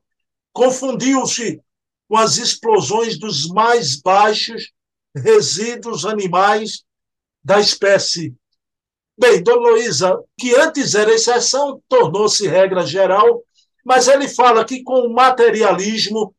confundiu-se 0.52 1.60
com 2.08 2.16
as 2.16 2.36
explosões 2.36 3.18
dos 3.18 3.48
mais 3.48 4.00
baixos 4.00 4.72
resíduos 5.16 6.04
animais 6.04 6.84
da 7.42 7.58
espécie. 7.58 8.34
Bem, 9.18 9.42
Dona 9.42 9.70
Luísa, 9.70 10.20
que 10.38 10.54
antes 10.54 10.94
era 10.94 11.14
exceção, 11.14 11.80
tornou-se 11.88 12.46
regra 12.46 12.84
geral, 12.84 13.42
mas 13.84 14.08
ele 14.08 14.28
fala 14.28 14.64
que 14.64 14.82
com 14.82 15.00
o 15.00 15.12
materialismo 15.12 16.34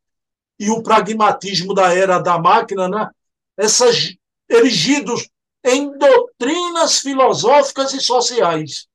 e 0.59 0.69
o 0.69 0.81
pragmatismo 0.81 1.73
da 1.73 1.93
era 1.93 2.19
da 2.19 2.38
máquina, 2.39 2.88
né, 2.88 3.09
essas, 3.57 4.15
erigidos 4.49 5.29
em 5.65 5.97
doutrinas 5.97 6.99
filosóficas 6.99 7.91
e 7.93 7.99
sociais. 7.99 8.88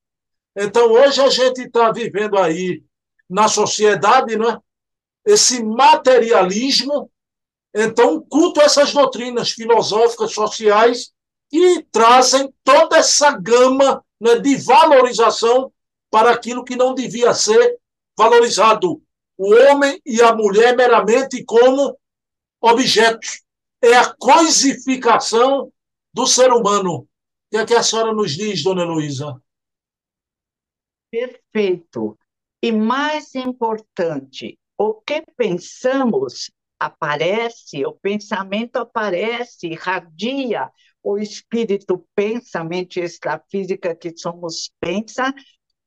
Então, 0.55 0.89
hoje 0.89 1.21
a 1.21 1.29
gente 1.29 1.63
está 1.63 1.91
vivendo 1.91 2.37
aí 2.37 2.81
na 3.29 3.49
sociedade 3.49 4.37
né, 4.37 4.57
esse 5.25 5.61
materialismo, 5.61 7.11
então 7.73 8.21
culto 8.21 8.61
essas 8.61 8.93
doutrinas 8.93 9.51
filosóficas, 9.51 10.33
sociais 10.33 11.11
e 11.51 11.83
trazem 11.91 12.53
toda 12.63 12.97
essa 12.97 13.31
gama 13.31 14.03
né, 14.19 14.39
de 14.39 14.55
valorização 14.55 15.71
para 16.09 16.31
aquilo 16.31 16.63
que 16.63 16.75
não 16.75 16.93
devia 16.93 17.33
ser 17.33 17.77
valorizado. 18.17 19.01
O 19.37 19.53
homem 19.53 20.01
e 20.05 20.21
a 20.21 20.33
mulher 20.33 20.75
meramente 20.75 21.43
como 21.43 21.97
objetos. 22.61 23.41
É 23.81 23.95
a 23.95 24.13
coisificação 24.13 25.71
do 26.13 26.25
ser 26.25 26.51
humano. 26.51 26.99
O 26.99 27.07
que, 27.51 27.57
é 27.57 27.65
que 27.65 27.73
a 27.73 27.83
senhora 27.83 28.13
nos 28.13 28.31
diz, 28.31 28.63
dona 28.63 28.83
Luísa? 28.83 29.41
Perfeito. 31.11 32.17
E 32.61 32.71
mais 32.71 33.35
importante, 33.35 34.57
o 34.77 34.93
que 34.93 35.23
pensamos 35.35 36.51
aparece, 36.79 37.85
o 37.85 37.93
pensamento 37.93 38.77
aparece, 38.77 39.67
irradia, 39.67 40.71
o 41.03 41.17
espírito 41.17 42.07
pensa, 42.15 42.59
a 42.59 42.63
mente 42.63 42.99
extrafísica 42.99 43.95
que 43.95 44.15
somos 44.15 44.71
pensa, 44.79 45.33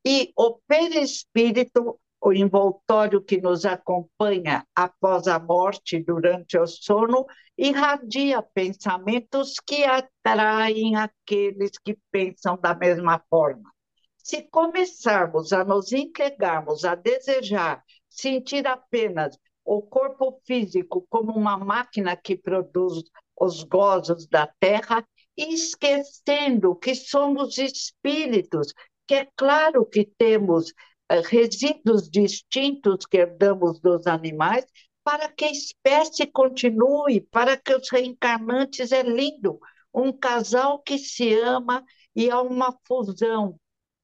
e 0.06 0.32
o 0.36 0.58
perispírito, 0.66 1.98
o 2.24 2.32
envoltório 2.32 3.22
que 3.22 3.38
nos 3.38 3.66
acompanha 3.66 4.66
após 4.74 5.28
a 5.28 5.38
morte, 5.38 6.02
durante 6.02 6.56
o 6.56 6.66
sono, 6.66 7.26
irradia 7.56 8.40
pensamentos 8.40 9.56
que 9.60 9.84
atraem 9.84 10.96
aqueles 10.96 11.72
que 11.84 11.98
pensam 12.10 12.56
da 12.56 12.74
mesma 12.74 13.22
forma. 13.28 13.70
Se 14.16 14.40
começarmos 14.40 15.52
a 15.52 15.66
nos 15.66 15.92
entregarmos 15.92 16.86
a 16.86 16.94
desejar 16.94 17.84
sentir 18.08 18.66
apenas 18.66 19.38
o 19.62 19.82
corpo 19.82 20.40
físico 20.46 21.06
como 21.10 21.30
uma 21.32 21.58
máquina 21.58 22.16
que 22.16 22.38
produz 22.38 23.02
os 23.38 23.62
gozos 23.64 24.26
da 24.26 24.46
terra, 24.58 25.06
esquecendo 25.36 26.74
que 26.74 26.94
somos 26.94 27.58
espíritos, 27.58 28.72
que 29.06 29.14
é 29.14 29.28
claro 29.36 29.84
que 29.84 30.06
temos 30.16 30.72
resíduos 31.10 32.08
distintos 32.08 33.06
que 33.06 33.18
herdamos 33.18 33.80
dos 33.80 34.06
animais, 34.06 34.64
para 35.02 35.28
que 35.28 35.44
a 35.44 35.50
espécie 35.50 36.26
continue, 36.26 37.20
para 37.20 37.56
que 37.56 37.74
os 37.74 37.90
reencarnantes 37.90 38.90
é 38.90 39.02
lindo, 39.02 39.60
um 39.92 40.12
casal 40.12 40.80
que 40.80 40.98
se 40.98 41.34
ama 41.38 41.84
e 42.16 42.30
há 42.30 42.40
uma 42.40 42.76
fusão 42.86 43.58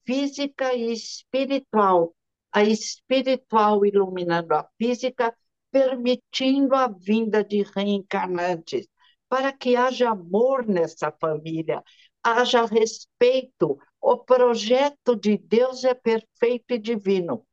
física 0.05 0.73
e 0.73 0.93
espiritual, 0.93 2.15
a 2.51 2.63
espiritual 2.63 3.85
iluminando 3.85 4.53
a 4.53 4.67
física, 4.77 5.35
permitindo 5.71 6.75
a 6.75 6.87
vinda 6.87 7.43
de 7.43 7.63
reencarnantes, 7.63 8.87
para 9.29 9.51
que 9.51 9.75
haja 9.75 10.09
amor 10.09 10.67
nessa 10.67 11.11
família, 11.11 11.83
haja 12.23 12.65
respeito. 12.65 13.79
O 14.01 14.17
projeto 14.17 15.15
de 15.15 15.37
Deus 15.37 15.83
é 15.83 15.93
perfeito 15.93 16.73
e 16.73 16.79
divino. 16.79 17.45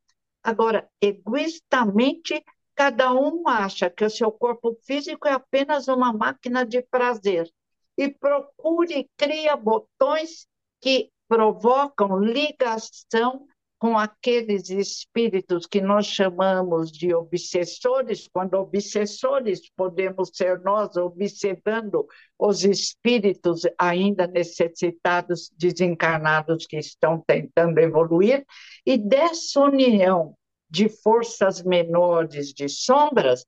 Agora, 0.43 0.89
egoístamente, 0.99 2.43
cada 2.75 3.13
um 3.13 3.47
acha 3.47 3.89
que 3.89 4.03
o 4.03 4.09
seu 4.09 4.31
corpo 4.31 4.75
físico 4.85 5.27
é 5.27 5.33
apenas 5.33 5.87
uma 5.87 6.11
máquina 6.11 6.65
de 6.65 6.81
prazer 6.81 7.51
e 7.97 8.09
procure 8.09 8.99
e 8.99 9.09
cria 9.17 9.55
botões 9.55 10.47
que 10.81 11.11
provocam 11.27 12.17
ligação 12.17 13.45
com 13.79 13.97
aqueles 13.97 14.69
espíritos 14.69 15.65
que 15.65 15.79
nós 15.79 16.05
chamamos 16.05 16.91
de 16.91 17.15
obsessores, 17.15 18.27
quando 18.27 18.55
obsessores 18.55 19.61
podemos 19.73 20.31
ser 20.33 20.59
nós 20.59 20.97
observando 20.97 22.05
os 22.37 22.65
espíritos 22.65 23.61
ainda 23.77 24.27
necessitados, 24.27 25.49
desencarnados 25.57 26.67
que 26.67 26.77
estão 26.77 27.23
tentando 27.25 27.79
evoluir, 27.79 28.45
e 28.85 28.97
dessa 28.97 29.61
união 29.61 30.35
de 30.69 30.89
forças 30.89 31.63
menores 31.63 32.53
de 32.53 32.67
sombras, 32.67 33.45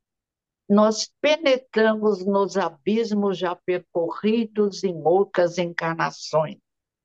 nós 0.68 1.12
penetramos 1.20 2.26
nos 2.26 2.56
abismos 2.56 3.38
já 3.38 3.54
percorridos 3.54 4.86
em 4.86 4.96
outras 5.04 5.58
encarnações. 5.58 6.58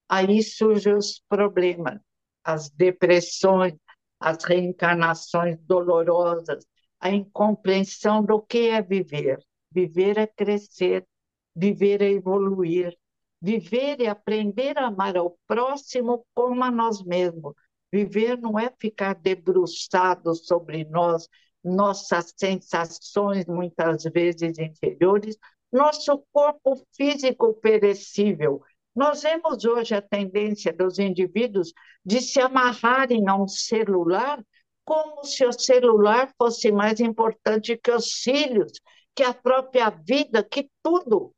Aí 0.09 0.41
surgem 0.45 0.95
os 0.95 1.21
problemas 1.29 2.06
as 2.47 2.71
depressões, 2.71 3.75
as 4.21 4.45
reencarnações 4.45 5.59
dolorosas, 5.63 6.65
a 7.01 7.11
incompreensão 7.11 8.25
do 8.25 8.41
que 8.41 8.69
é 8.69 8.81
viver. 8.81 9.45
Viver 9.69 10.17
é 10.17 10.29
crescer, 10.29 11.05
viver 11.57 12.01
é 12.01 12.13
evoluir, 12.13 12.97
viver 13.43 14.01
é 14.01 14.07
aprender 14.07 14.79
a 14.79 14.87
amar 14.87 15.17
ao 15.17 15.37
próximo 15.49 16.25
como 16.33 16.63
a 16.63 16.71
nós 16.71 17.03
mesmos. 17.03 17.53
Viver 17.93 18.39
não 18.39 18.57
é 18.57 18.73
ficar 18.79 19.17
debruçado 19.17 20.33
sobre 20.37 20.85
nós, 20.85 21.29
nossas 21.65 22.33
sensações 22.37 23.45
muitas 23.47 24.05
vezes 24.05 24.57
inferiores, 24.57 25.37
nosso 25.73 26.25
corpo 26.33 26.81
físico 26.95 27.55
perecível, 27.55 28.63
nós 28.97 29.23
vemos 29.23 29.65
hoje 29.65 29.95
a 29.95 30.01
tendência 30.01 30.73
dos 30.73 30.99
indivíduos 30.99 31.73
de 32.05 32.21
se 32.23 32.41
amarrarem 32.41 33.29
a 33.29 33.37
um 33.37 33.47
celular 33.47 34.43
como 34.87 35.25
se 35.25 35.45
o 35.45 35.53
celular 35.53 36.33
fosse 36.39 36.73
mais 36.73 36.99
importante 37.01 37.77
que 37.77 37.91
os 37.91 38.11
filhos, 38.13 38.73
que 39.15 39.23
a 39.23 39.35
própria 39.35 39.91
vida, 39.91 40.43
que 40.43 40.71
tudo. 40.83 41.35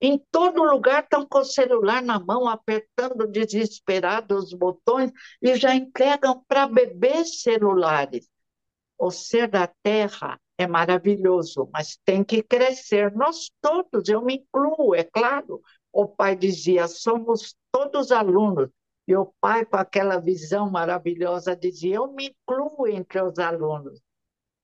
Em 0.00 0.22
todo 0.30 0.62
lugar 0.62 1.02
estão 1.02 1.26
com 1.26 1.40
o 1.40 1.44
celular 1.44 2.02
na 2.02 2.20
mão, 2.20 2.48
apertando 2.48 3.26
desesperados 3.26 4.44
os 4.44 4.54
botões 4.54 5.10
e 5.42 5.56
já 5.56 5.74
entregam 5.74 6.44
para 6.46 6.68
bebês 6.68 7.40
celulares. 7.40 8.28
O 8.98 9.10
ser 9.10 9.48
da 9.48 9.66
terra 9.82 10.38
é 10.58 10.66
maravilhoso, 10.66 11.68
mas 11.72 11.98
tem 12.04 12.22
que 12.22 12.42
crescer. 12.42 13.12
Nós 13.14 13.50
todos, 13.62 14.08
eu 14.08 14.22
me 14.22 14.36
incluo, 14.36 14.94
é 14.94 15.04
claro, 15.04 15.62
o 15.92 16.06
pai 16.06 16.36
dizia: 16.36 16.86
somos 16.88 17.54
todos 17.70 18.12
alunos. 18.12 18.68
E 19.06 19.16
o 19.16 19.32
pai, 19.40 19.64
com 19.64 19.76
aquela 19.76 20.18
visão 20.18 20.70
maravilhosa, 20.70 21.56
dizia: 21.56 21.96
eu 21.96 22.12
me 22.12 22.28
incluo 22.28 22.86
entre 22.86 23.20
os 23.20 23.38
alunos. 23.38 24.00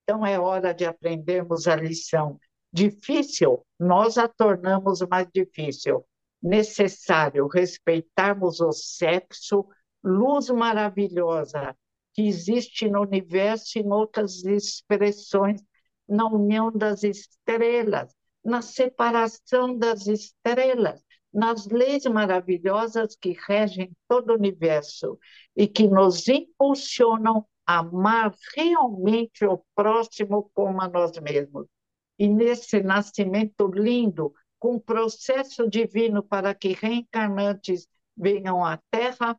Então 0.02 0.24
é 0.24 0.38
hora 0.38 0.72
de 0.72 0.84
aprendermos 0.84 1.66
a 1.66 1.74
lição. 1.74 2.38
Difícil, 2.72 3.64
nós 3.78 4.18
a 4.18 4.28
tornamos 4.28 5.00
mais 5.02 5.28
difícil. 5.32 6.04
Necessário 6.42 7.48
respeitarmos 7.48 8.60
o 8.60 8.70
sexo, 8.70 9.66
luz 10.04 10.48
maravilhosa 10.50 11.76
que 12.14 12.22
existe 12.22 12.88
no 12.88 13.02
universo 13.02 13.78
em 13.78 13.90
outras 13.90 14.44
expressões, 14.44 15.60
na 16.08 16.26
união 16.26 16.70
das 16.70 17.02
estrelas, 17.02 18.14
na 18.44 18.62
separação 18.62 19.76
das 19.76 20.06
estrelas 20.06 21.02
nas 21.32 21.66
leis 21.66 22.04
maravilhosas 22.06 23.16
que 23.16 23.36
regem 23.46 23.90
todo 24.08 24.30
o 24.30 24.36
universo 24.36 25.18
e 25.54 25.66
que 25.66 25.86
nos 25.86 26.26
impulsionam 26.28 27.46
a 27.66 27.78
amar 27.78 28.34
realmente 28.54 29.44
o 29.44 29.62
próximo 29.74 30.50
como 30.54 30.80
a 30.80 30.88
nós 30.88 31.18
mesmos. 31.18 31.66
E 32.18 32.28
nesse 32.28 32.80
nascimento 32.80 33.66
lindo, 33.66 34.32
com 34.58 34.78
processo 34.78 35.68
divino 35.68 36.22
para 36.22 36.54
que 36.54 36.72
reencarnantes 36.72 37.86
venham 38.16 38.64
à 38.64 38.78
Terra, 38.90 39.38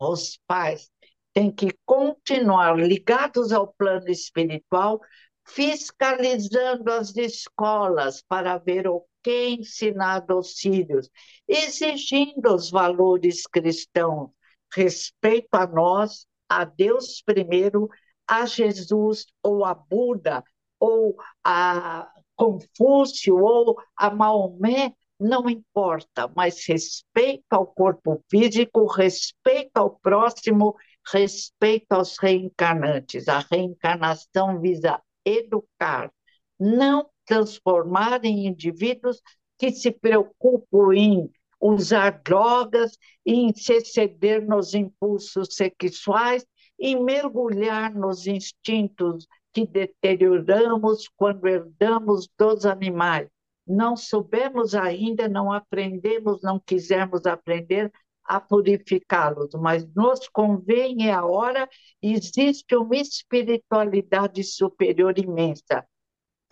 os 0.00 0.38
pais 0.46 0.90
têm 1.32 1.50
que 1.50 1.68
continuar 1.86 2.76
ligados 2.76 3.52
ao 3.52 3.72
plano 3.72 4.08
espiritual, 4.08 5.00
fiscalizando 5.46 6.90
as 6.90 7.16
escolas 7.16 8.22
para 8.22 8.58
ver 8.58 8.88
o 8.88 9.04
que 9.22 9.48
ensinar 9.50 10.24
aos 10.28 10.58
filhos, 10.58 11.08
exigindo 11.46 12.54
os 12.54 12.70
valores 12.70 13.46
cristãos, 13.46 14.30
respeito 14.74 15.54
a 15.54 15.66
nós, 15.66 16.26
a 16.48 16.64
Deus 16.64 17.22
primeiro, 17.22 17.88
a 18.26 18.46
Jesus 18.46 19.26
ou 19.42 19.64
a 19.64 19.74
Buda 19.74 20.42
ou 20.78 21.16
a 21.44 22.10
Confúcio 22.34 23.36
ou 23.36 23.76
a 23.96 24.10
Maomé, 24.10 24.94
não 25.18 25.48
importa, 25.48 26.28
mas 26.34 26.66
respeito 26.66 27.44
ao 27.52 27.66
corpo 27.66 28.20
físico, 28.28 28.86
respeito 28.86 29.76
ao 29.76 29.90
próximo, 30.00 30.74
respeito 31.12 31.92
aos 31.92 32.18
reencarnantes. 32.18 33.28
A 33.28 33.38
reencarnação 33.38 34.60
visa 34.60 35.00
educar, 35.24 36.10
não 36.58 37.08
transformar 37.24 38.24
em 38.24 38.46
indivíduos 38.46 39.20
que 39.58 39.70
se 39.70 39.90
preocupam 39.90 40.92
em 40.94 41.30
usar 41.60 42.20
drogas, 42.24 42.98
em 43.24 43.52
se 43.54 43.74
exceder 43.74 44.44
nos 44.44 44.74
impulsos 44.74 45.54
sexuais, 45.54 46.44
em 46.78 47.02
mergulhar 47.02 47.94
nos 47.94 48.26
instintos 48.26 49.26
que 49.52 49.66
deterioramos 49.66 51.08
quando 51.16 51.46
herdamos 51.46 52.28
dos 52.36 52.66
animais. 52.66 53.28
não 53.64 53.96
soubemos 53.96 54.74
ainda, 54.74 55.28
não 55.28 55.52
aprendemos, 55.52 56.42
não 56.42 56.58
quisemos 56.58 57.26
aprender 57.26 57.92
a 58.24 58.40
purificá-los, 58.40 59.50
mas 59.54 59.86
nos 59.94 60.28
convém 60.28 61.08
é 61.08 61.12
a 61.12 61.24
hora, 61.24 61.68
existe 62.02 62.74
uma 62.76 62.96
espiritualidade 62.96 64.42
superior 64.42 65.16
imensa, 65.18 65.86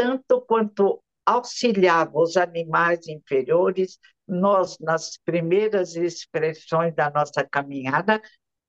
tanto 0.01 0.41
quanto 0.41 1.05
auxiliava 1.27 2.19
os 2.19 2.35
animais 2.39 3.07
inferiores, 3.07 3.99
nós, 4.27 4.79
nas 4.81 5.19
primeiras 5.19 5.95
expressões 5.95 6.95
da 6.95 7.11
nossa 7.11 7.45
caminhada, 7.45 8.19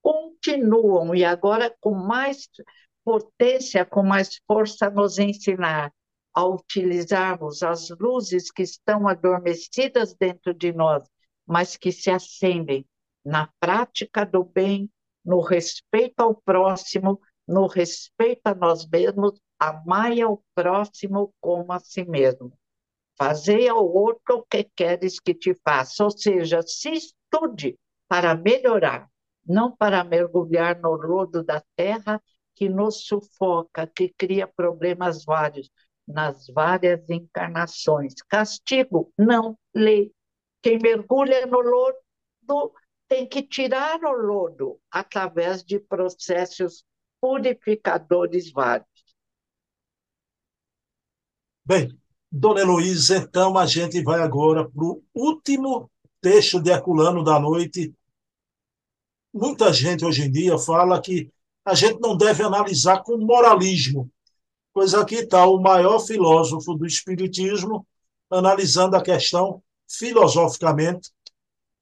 continuam, 0.01 1.15
e 1.15 1.23
agora 1.23 1.73
com 1.79 1.93
mais 1.95 2.49
potência, 3.05 3.85
com 3.85 4.03
mais 4.03 4.41
força, 4.45 4.89
nos 4.89 5.19
ensinar 5.19 5.93
a 6.33 6.45
utilizarmos 6.45 7.63
as 7.63 7.87
luzes 7.91 8.51
que 8.51 8.63
estão 8.63 9.07
adormecidas 9.07 10.13
dentro 10.13 10.53
de 10.53 10.73
nós, 10.73 11.07
mas 11.47 11.77
que 11.77 11.93
se 11.93 12.11
acendem 12.11 12.85
na 13.23 13.49
prática 13.57 14.25
do 14.25 14.43
bem, 14.43 14.91
no 15.23 15.39
respeito 15.39 16.19
ao 16.19 16.35
próximo, 16.35 17.21
no 17.47 17.67
respeito 17.67 18.41
a 18.43 18.53
nós 18.53 18.85
mesmos, 18.85 19.39
amai 19.61 20.19
ao 20.19 20.43
próximo 20.55 21.31
como 21.39 21.71
a 21.71 21.79
si 21.79 22.03
mesmo. 22.03 22.51
Fazei 23.15 23.69
ao 23.69 23.87
outro 23.87 24.37
o 24.37 24.43
que 24.43 24.63
queres 24.75 25.19
que 25.19 25.35
te 25.35 25.53
faça, 25.53 26.03
ou 26.03 26.09
seja, 26.09 26.63
se 26.63 26.89
estude 26.89 27.77
para 28.07 28.33
melhorar, 28.33 29.07
não 29.45 29.75
para 29.75 30.03
mergulhar 30.03 30.79
no 30.79 30.93
lodo 30.93 31.43
da 31.43 31.61
terra 31.75 32.19
que 32.55 32.67
nos 32.67 33.05
sufoca, 33.05 33.85
que 33.85 34.09
cria 34.17 34.47
problemas 34.47 35.23
vários, 35.23 35.69
nas 36.07 36.47
várias 36.47 37.07
encarnações. 37.07 38.15
Castigo, 38.27 39.13
não 39.15 39.55
lei. 39.75 40.11
Quem 40.63 40.79
mergulha 40.79 41.45
no 41.45 41.59
lodo 41.59 42.73
tem 43.07 43.27
que 43.27 43.43
tirar 43.43 43.99
o 44.03 44.11
lodo 44.11 44.79
através 44.89 45.63
de 45.63 45.79
processos 45.79 46.83
purificadores 47.21 48.51
vários. 48.51 48.90
Bem, 51.63 51.95
Dona 52.31 52.61
Heloísa, 52.61 53.17
então 53.17 53.57
a 53.57 53.65
gente 53.65 54.01
vai 54.03 54.19
agora 54.19 54.67
para 54.67 54.83
o 54.83 55.03
último 55.13 55.89
texto 56.19 56.59
de 56.59 56.71
Herculano 56.71 57.23
da 57.23 57.39
noite. 57.39 57.93
Muita 59.33 59.71
gente 59.71 60.03
hoje 60.03 60.23
em 60.23 60.31
dia 60.31 60.57
fala 60.57 61.01
que 61.01 61.31
a 61.63 61.75
gente 61.75 61.99
não 61.99 62.17
deve 62.17 62.43
analisar 62.43 63.03
com 63.03 63.17
moralismo, 63.17 64.09
pois 64.73 64.93
aqui 64.93 65.15
está 65.15 65.45
o 65.45 65.61
maior 65.61 65.99
filósofo 65.99 66.73
do 66.73 66.85
Espiritismo 66.85 67.85
analisando 68.29 68.95
a 68.95 69.03
questão 69.03 69.61
filosoficamente. 69.87 71.11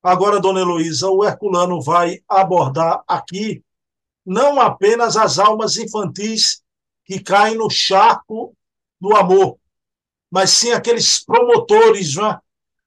Agora, 0.01 0.39
dona 0.39 0.61
Heloísa, 0.61 1.09
o 1.09 1.23
Herculano 1.23 1.81
vai 1.81 2.19
abordar 2.27 3.03
aqui 3.07 3.63
não 4.25 4.59
apenas 4.59 5.15
as 5.15 5.39
almas 5.39 5.77
infantis 5.77 6.61
que 7.05 7.19
caem 7.19 7.55
no 7.55 7.69
charco 7.69 8.55
do 8.99 9.15
amor, 9.15 9.58
mas 10.31 10.51
sim 10.51 10.71
aqueles 10.71 11.23
promotores, 11.23 12.15
né? 12.15 12.37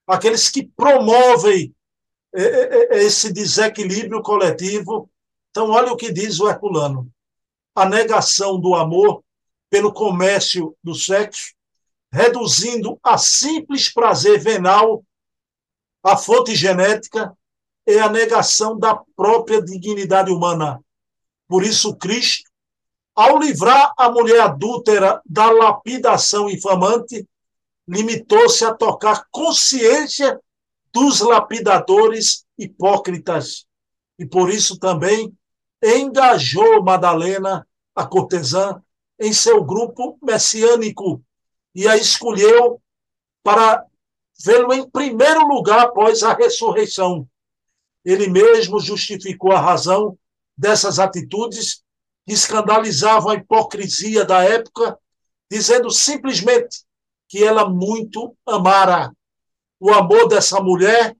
aqueles 0.06 0.48
que 0.48 0.64
promovem 0.64 1.74
é, 2.34 2.42
é, 2.42 2.96
é, 2.96 3.04
esse 3.04 3.32
desequilíbrio 3.32 4.22
coletivo. 4.22 5.10
Então, 5.50 5.70
olha 5.70 5.92
o 5.92 5.96
que 5.96 6.12
diz 6.12 6.40
o 6.40 6.48
Herculano: 6.48 7.10
a 7.74 7.84
negação 7.84 8.60
do 8.60 8.74
amor 8.74 9.22
pelo 9.68 9.92
comércio 9.92 10.76
do 10.82 10.94
sexo, 10.94 11.54
reduzindo 12.12 12.98
a 13.02 13.16
simples 13.16 13.88
prazer 13.92 14.38
venal 14.38 15.02
a 16.02 16.16
fonte 16.16 16.54
genética 16.56 17.32
é 17.86 18.00
a 18.00 18.08
negação 18.08 18.76
da 18.76 19.00
própria 19.16 19.62
dignidade 19.62 20.32
humana. 20.32 20.80
Por 21.46 21.62
isso, 21.62 21.94
Cristo, 21.96 22.50
ao 23.14 23.38
livrar 23.38 23.92
a 23.96 24.10
mulher 24.10 24.40
adúltera 24.40 25.20
da 25.24 25.50
lapidação 25.50 26.50
infamante, 26.50 27.26
limitou-se 27.86 28.64
a 28.64 28.74
tocar 28.74 29.26
consciência 29.30 30.40
dos 30.92 31.20
lapidadores 31.20 32.44
hipócritas. 32.56 33.66
E 34.18 34.26
por 34.26 34.50
isso 34.50 34.78
também 34.78 35.32
engajou 35.82 36.82
Madalena, 36.82 37.66
a 37.94 38.06
cortesã, 38.06 38.80
em 39.18 39.32
seu 39.32 39.62
grupo 39.64 40.18
messiânico 40.22 41.22
e 41.74 41.88
a 41.88 41.96
escolheu 41.96 42.80
para 43.42 43.84
vê-lo 44.44 44.72
em 44.72 44.88
primeiro 44.88 45.46
lugar 45.46 45.86
após 45.86 46.22
a 46.22 46.34
ressurreição. 46.34 47.26
Ele 48.04 48.28
mesmo 48.28 48.80
justificou 48.80 49.52
a 49.52 49.60
razão 49.60 50.18
dessas 50.56 50.98
atitudes 50.98 51.82
que 52.26 52.32
escandalizavam 52.32 53.30
a 53.30 53.34
hipocrisia 53.34 54.24
da 54.24 54.42
época, 54.42 54.98
dizendo 55.50 55.90
simplesmente 55.90 56.84
que 57.32 57.42
ela 57.42 57.66
muito 57.66 58.36
amara. 58.44 59.10
O 59.80 59.90
amor 59.90 60.28
dessa 60.28 60.60
mulher, 60.60 61.16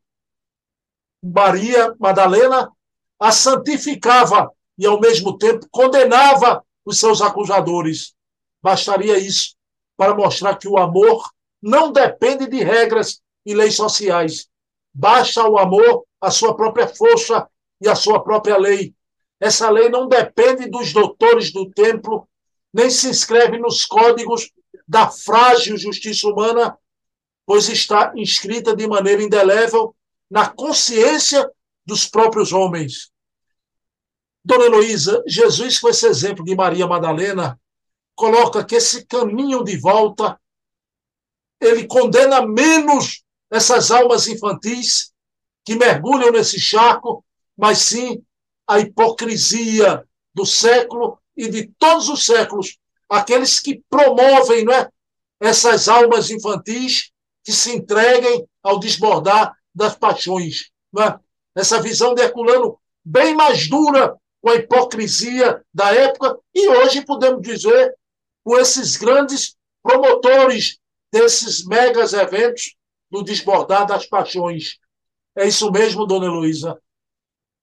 Maria 1.25 1.96
Madalena, 1.98 2.70
a 3.18 3.33
santificava 3.33 4.53
e, 4.77 4.85
ao 4.85 5.01
mesmo 5.01 5.38
tempo, 5.38 5.66
condenava 5.70 6.62
os 6.85 6.98
seus 6.98 7.22
acusadores. 7.22 8.14
Bastaria 8.62 9.16
isso 9.16 9.57
para 9.96 10.14
mostrar 10.14 10.57
que 10.59 10.68
o 10.68 10.77
amor 10.77 11.31
não 11.62 11.90
depende 11.90 12.46
de 12.46 12.62
regras 12.62 13.22
e 13.46 13.55
leis 13.55 13.75
sociais. 13.75 14.51
Basta 14.92 15.48
o 15.48 15.57
amor, 15.57 16.05
a 16.20 16.31
sua 16.31 16.55
própria 16.55 16.88
força 16.88 17.48
e 17.81 17.88
a 17.88 17.94
sua 17.94 18.22
própria 18.22 18.59
lei. 18.59 18.94
Essa 19.40 19.70
lei 19.70 19.88
não 19.88 20.07
depende 20.07 20.68
dos 20.68 20.92
doutores 20.92 21.51
do 21.51 21.70
templo, 21.70 22.29
nem 22.70 22.90
se 22.90 23.09
inscreve 23.09 23.57
nos 23.57 23.87
códigos 23.87 24.53
da 24.87 25.09
frágil 25.09 25.77
justiça 25.77 26.29
humana, 26.29 26.77
pois 27.47 27.68
está 27.68 28.12
inscrita 28.16 28.75
de 28.75 28.87
maneira 28.87 29.23
indelével 29.23 29.95
na 30.31 30.49
consciência 30.49 31.51
dos 31.85 32.07
próprios 32.07 32.53
homens. 32.53 33.11
Dona 34.45 34.64
Heloísa, 34.64 35.23
Jesus, 35.27 35.79
com 35.79 35.88
esse 35.88 36.07
exemplo 36.07 36.45
de 36.45 36.55
Maria 36.55 36.87
Madalena, 36.87 37.61
coloca 38.14 38.64
que 38.64 38.75
esse 38.75 39.05
caminho 39.07 39.62
de 39.62 39.77
volta 39.77 40.40
ele 41.61 41.87
condena 41.87 42.45
menos 42.45 43.23
essas 43.51 43.90
almas 43.90 44.27
infantis 44.27 45.12
que 45.64 45.77
mergulham 45.77 46.33
nesse 46.33 46.59
charco, 46.59 47.25
mas 47.57 47.79
sim 47.79 48.23
a 48.66 48.81
hipocrisia 48.81 50.05
do 50.35 50.45
século 50.45 51.18
e 51.37 51.49
de 51.49 51.66
todos 51.79 52.09
os 52.09 52.25
séculos 52.25 52.79
aqueles 53.12 53.61
que 53.61 53.83
promovem 53.90 54.64
não 54.64 54.72
é, 54.72 54.88
essas 55.38 55.87
almas 55.87 56.31
infantis 56.31 57.11
que 57.44 57.53
se 57.53 57.77
entreguem 57.77 58.46
ao 58.62 58.79
desbordar 58.79 59.53
das 59.75 59.94
paixões. 59.94 60.70
Não 60.90 61.03
é? 61.03 61.18
Essa 61.55 61.83
visão 61.83 62.14
de 62.14 62.22
Herculano 62.22 62.79
bem 63.05 63.35
mais 63.35 63.68
dura 63.68 64.16
com 64.40 64.48
a 64.48 64.55
hipocrisia 64.55 65.62
da 65.75 65.94
época 65.94 66.38
e 66.55 66.68
hoje 66.68 67.05
podemos 67.05 67.42
dizer 67.42 67.94
com 68.42 68.59
esses 68.59 68.96
grandes 68.96 69.57
promotores 69.83 70.79
desses 71.12 71.66
megas 71.66 72.14
eventos 72.14 72.75
do 73.11 73.22
desbordar 73.22 73.87
das 73.87 74.07
paixões. 74.07 74.79
É 75.37 75.46
isso 75.46 75.70
mesmo, 75.70 76.07
dona 76.07 76.27
Heloísa? 76.27 76.81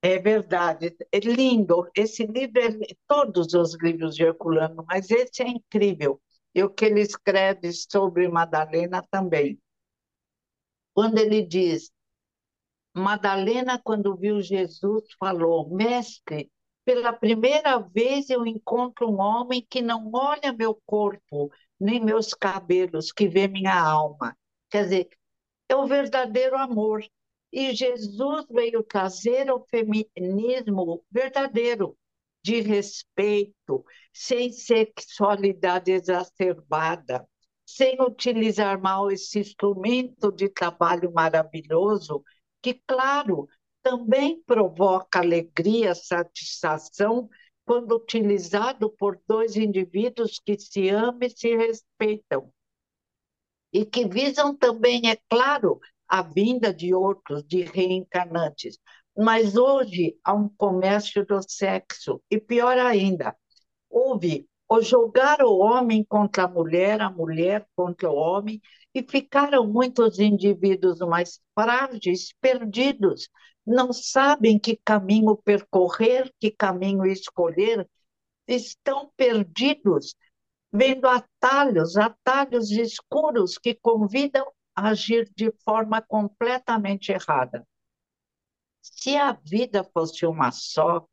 É 0.02 0.18
verdade, 0.18 0.96
é 1.12 1.18
lindo. 1.20 1.88
Esse 1.94 2.26
livro 2.26 2.60
é 2.60 2.94
todos 3.06 3.52
os 3.54 3.74
livros 3.82 4.14
de 4.14 4.24
Herculano, 4.24 4.84
mas 4.88 5.10
esse 5.10 5.42
é 5.42 5.48
incrível. 5.48 6.20
E 6.54 6.62
o 6.62 6.70
que 6.70 6.86
ele 6.86 7.00
escreve 7.00 7.72
sobre 7.72 8.28
Madalena 8.28 9.02
também. 9.10 9.58
Quando 10.94 11.18
ele 11.18 11.42
diz, 11.42 11.90
Madalena, 12.94 13.80
quando 13.82 14.16
viu 14.16 14.40
Jesus, 14.40 15.04
falou: 15.18 15.68
Mestre, 15.70 16.50
pela 16.84 17.12
primeira 17.12 17.78
vez 17.78 18.30
eu 18.30 18.46
encontro 18.46 19.08
um 19.08 19.20
homem 19.20 19.64
que 19.68 19.80
não 19.82 20.10
olha 20.12 20.52
meu 20.52 20.80
corpo, 20.86 21.50
nem 21.78 22.00
meus 22.00 22.34
cabelos, 22.34 23.12
que 23.12 23.28
vê 23.28 23.46
minha 23.48 23.74
alma. 23.80 24.36
Quer 24.70 24.84
dizer, 24.84 25.08
é 25.68 25.76
o 25.76 25.86
verdadeiro 25.86 26.56
amor. 26.56 27.02
E 27.52 27.74
Jesus 27.74 28.46
veio 28.50 28.82
trazer 28.82 29.50
o 29.50 29.64
feminismo 29.66 31.04
verdadeiro, 31.10 31.96
de 32.42 32.60
respeito, 32.60 33.84
sem 34.12 34.50
sexualidade 34.52 35.92
exacerbada, 35.92 37.28
sem 37.66 38.00
utilizar 38.00 38.80
mal 38.80 39.10
esse 39.10 39.38
instrumento 39.40 40.32
de 40.32 40.48
trabalho 40.48 41.12
maravilhoso, 41.12 42.24
que, 42.62 42.74
claro, 42.86 43.48
também 43.82 44.42
provoca 44.42 45.20
alegria, 45.20 45.94
satisfação, 45.94 47.28
quando 47.64 47.96
utilizado 47.96 48.90
por 48.90 49.20
dois 49.28 49.56
indivíduos 49.56 50.38
que 50.38 50.58
se 50.58 50.88
amam 50.88 51.20
e 51.22 51.30
se 51.30 51.54
respeitam. 51.56 52.52
e 53.72 53.84
que 53.84 54.06
visam 54.08 54.54
também, 54.56 55.08
é 55.10 55.16
claro, 55.28 55.80
a 56.10 56.22
vinda 56.22 56.74
de 56.74 56.92
outros, 56.92 57.44
de 57.44 57.62
reencarnantes. 57.62 58.78
Mas 59.16 59.56
hoje 59.56 60.16
há 60.24 60.34
um 60.34 60.48
comércio 60.48 61.24
do 61.24 61.40
sexo, 61.48 62.20
e 62.28 62.40
pior 62.40 62.76
ainda, 62.78 63.36
houve 63.88 64.48
o 64.68 64.80
jogar 64.82 65.42
o 65.42 65.58
homem 65.58 66.04
contra 66.04 66.44
a 66.44 66.48
mulher, 66.48 67.00
a 67.00 67.10
mulher 67.10 67.66
contra 67.76 68.10
o 68.10 68.14
homem, 68.14 68.60
e 68.92 69.02
ficaram 69.02 69.66
muitos 69.66 70.18
indivíduos 70.18 70.98
mais 71.00 71.40
frágeis, 71.54 72.34
perdidos, 72.40 73.28
não 73.64 73.92
sabem 73.92 74.58
que 74.58 74.80
caminho 74.84 75.36
percorrer, 75.36 76.32
que 76.40 76.50
caminho 76.50 77.06
escolher, 77.06 77.88
estão 78.48 79.12
perdidos, 79.16 80.16
vendo 80.72 81.06
atalhos, 81.06 81.96
atalhos 81.96 82.70
escuros 82.70 83.58
que 83.58 83.74
convidam 83.74 84.44
agir 84.88 85.30
de 85.36 85.52
forma 85.64 86.00
completamente 86.02 87.12
errada. 87.12 87.66
Se 88.80 89.16
a 89.16 89.32
vida 89.32 89.84
fosse 89.84 90.24
uma 90.26 90.50
só, 90.50 91.06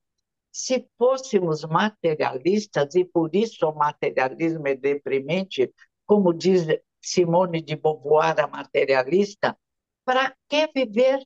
se 0.52 0.88
fôssemos 0.98 1.64
materialistas, 1.64 2.96
e 2.96 3.06
por 3.06 3.36
isso 3.36 3.68
o 3.68 3.76
materialismo 3.76 4.68
é 4.68 4.76
deprimente, 4.76 5.72
como 6.06 6.34
diz 6.34 6.66
Simone 7.02 7.62
de 7.62 7.76
Beauvoir, 7.76 8.40
a 8.40 8.48
materialista, 8.48 9.58
para 10.04 10.36
que 10.48 10.68
viver, 10.74 11.24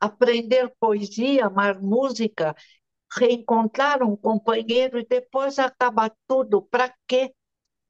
aprender 0.00 0.74
poesia, 0.80 1.46
amar 1.46 1.80
música, 1.80 2.56
reencontrar 3.16 4.02
um 4.02 4.16
companheiro 4.16 4.98
e 4.98 5.06
depois 5.06 5.58
acabar 5.58 6.12
tudo? 6.26 6.62
Para 6.62 6.92
quê? 7.06 7.32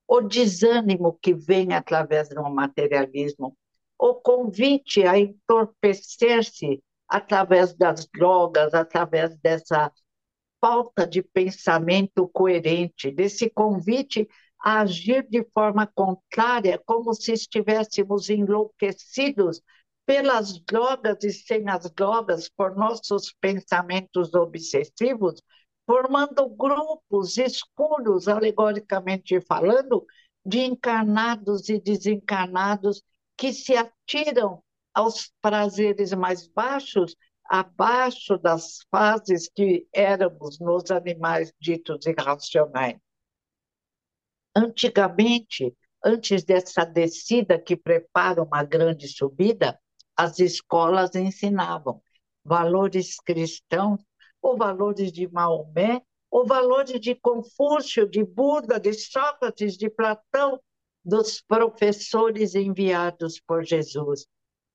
O 0.06 0.20
desânimo 0.20 1.18
que 1.22 1.32
vem 1.32 1.72
através 1.72 2.28
do 2.28 2.42
materialismo, 2.50 3.56
o 4.02 4.14
convite 4.14 5.06
a 5.06 5.16
entorpecer-se 5.16 6.82
através 7.06 7.72
das 7.72 8.04
drogas, 8.12 8.74
através 8.74 9.36
dessa 9.36 9.92
falta 10.60 11.06
de 11.06 11.22
pensamento 11.22 12.26
coerente, 12.26 13.12
desse 13.12 13.48
convite 13.48 14.28
a 14.58 14.80
agir 14.80 15.24
de 15.28 15.44
forma 15.54 15.86
contrária, 15.86 16.82
como 16.84 17.14
se 17.14 17.32
estivéssemos 17.32 18.28
enlouquecidos 18.28 19.62
pelas 20.04 20.58
drogas 20.58 21.22
e 21.22 21.30
sem 21.30 21.68
as 21.68 21.88
drogas, 21.92 22.48
por 22.48 22.74
nossos 22.74 23.32
pensamentos 23.40 24.34
obsessivos, 24.34 25.40
formando 25.86 26.48
grupos 26.48 27.38
escuros, 27.38 28.26
alegoricamente 28.26 29.40
falando, 29.40 30.04
de 30.44 30.58
encarnados 30.58 31.68
e 31.68 31.78
desencarnados 31.78 33.00
que 33.36 33.52
se 33.52 33.76
atiram 33.76 34.62
aos 34.94 35.32
prazeres 35.40 36.12
mais 36.12 36.46
baixos, 36.46 37.16
abaixo 37.44 38.38
das 38.38 38.78
fases 38.90 39.48
que 39.48 39.86
éramos 39.92 40.58
nos 40.58 40.90
animais 40.90 41.52
ditos 41.60 42.06
irracionais. 42.06 42.98
Antigamente, 44.54 45.74
antes 46.04 46.44
dessa 46.44 46.84
descida 46.84 47.58
que 47.58 47.76
prepara 47.76 48.42
uma 48.42 48.62
grande 48.62 49.08
subida, 49.08 49.78
as 50.16 50.38
escolas 50.38 51.14
ensinavam 51.14 52.02
valores 52.44 53.16
cristãos, 53.16 54.00
ou 54.40 54.56
valores 54.56 55.12
de 55.12 55.28
Maomé, 55.28 56.02
ou 56.30 56.46
valores 56.46 57.00
de 57.00 57.14
Confúcio, 57.14 58.08
de 58.08 58.24
Buda, 58.24 58.80
de 58.80 58.92
Sócrates, 58.92 59.76
de 59.76 59.88
Platão, 59.88 60.60
dos 61.04 61.40
professores 61.40 62.54
enviados 62.54 63.40
por 63.40 63.64
Jesus. 63.64 64.26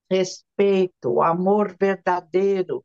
Respeito, 0.10 1.22
amor 1.22 1.76
verdadeiro, 1.80 2.84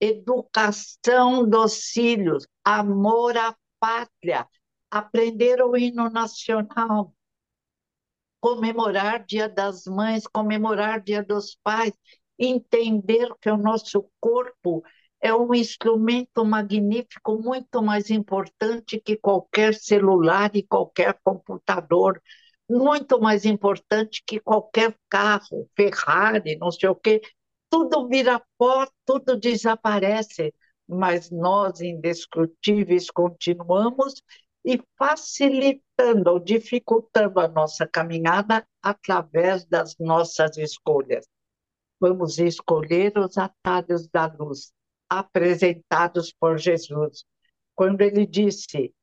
educação 0.00 1.48
dos 1.48 1.84
filhos, 1.90 2.46
amor 2.64 3.36
à 3.36 3.56
pátria, 3.78 4.46
aprender 4.90 5.62
o 5.62 5.76
hino 5.76 6.10
nacional, 6.10 7.14
comemorar 8.40 9.24
Dia 9.24 9.48
das 9.48 9.84
Mães, 9.84 10.26
comemorar 10.26 11.00
Dia 11.00 11.22
dos 11.22 11.56
Pais, 11.62 11.92
entender 12.38 13.28
que 13.40 13.50
o 13.50 13.56
nosso 13.56 14.10
corpo 14.18 14.82
é 15.20 15.34
um 15.34 15.54
instrumento 15.54 16.44
magnífico, 16.44 17.38
muito 17.38 17.82
mais 17.82 18.10
importante 18.10 18.98
que 18.98 19.16
qualquer 19.16 19.74
celular 19.74 20.50
e 20.54 20.62
qualquer 20.62 21.18
computador, 21.22 22.20
muito 22.70 23.20
mais 23.20 23.44
importante 23.44 24.22
que 24.24 24.38
qualquer 24.38 24.96
carro, 25.08 25.68
Ferrari, 25.76 26.56
não 26.56 26.70
sei 26.70 26.88
o 26.88 26.94
quê. 26.94 27.20
Tudo 27.68 28.08
vira 28.08 28.42
pó, 28.56 28.86
tudo 29.04 29.36
desaparece, 29.36 30.54
mas 30.86 31.30
nós, 31.30 31.80
indescrutíveis, 31.80 33.10
continuamos 33.10 34.14
e 34.64 34.80
facilitando 34.96 36.30
ou 36.30 36.38
dificultando 36.38 37.40
a 37.40 37.48
nossa 37.48 37.86
caminhada 37.86 38.66
através 38.82 39.64
das 39.64 39.96
nossas 39.98 40.56
escolhas. 40.56 41.26
Vamos 41.98 42.38
escolher 42.38 43.18
os 43.18 43.36
atalhos 43.36 44.08
da 44.08 44.26
luz 44.26 44.72
apresentados 45.08 46.32
por 46.32 46.56
Jesus. 46.58 47.24
Quando 47.74 48.00
ele 48.02 48.26
disse 48.26 48.94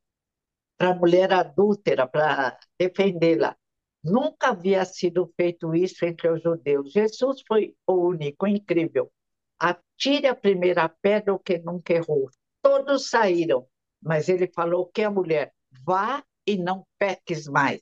para 0.77 0.91
a 0.91 0.95
mulher 0.95 1.33
adúltera, 1.33 2.07
para 2.07 2.57
defendê-la, 2.79 3.55
nunca 4.03 4.49
havia 4.49 4.85
sido 4.85 5.31
feito 5.35 5.73
isso 5.75 6.05
entre 6.05 6.29
os 6.29 6.41
judeus. 6.41 6.91
Jesus 6.91 7.41
foi 7.47 7.75
o 7.85 7.93
único, 7.93 8.47
incrível. 8.47 9.11
Atire 9.59 10.27
a 10.27 10.35
primeira 10.35 10.87
pedra 10.87 11.33
o 11.33 11.39
que 11.39 11.57
nunca 11.57 11.93
errou. 11.93 12.29
Todos 12.61 13.09
saíram, 13.09 13.67
mas 14.01 14.29
ele 14.29 14.47
falou 14.53 14.85
que 14.87 15.01
a 15.01 15.09
mulher 15.09 15.51
vá 15.83 16.23
e 16.45 16.57
não 16.57 16.85
peques 16.99 17.47
mais. 17.47 17.81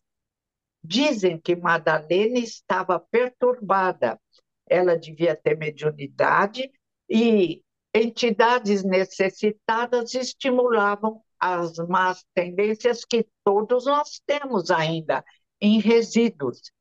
Dizem 0.84 1.40
que 1.40 1.56
Madalena 1.56 2.40
estava 2.40 3.00
perturbada. 3.00 4.20
Ela 4.68 4.98
devia 4.98 5.36
ter 5.36 5.58
mediunidade 5.58 6.72
e 7.10 7.62
entidades 7.94 8.84
necessitadas 8.84 10.14
estimulavam 10.14 11.22
as 11.40 11.78
más 11.88 12.26
tendências 12.34 13.06
que 13.06 13.28
todos 13.44 13.86
nós 13.86 14.22
temos 14.26 14.72
ainda 14.72 15.24
em 15.60 15.80
resíduos. 15.80 16.72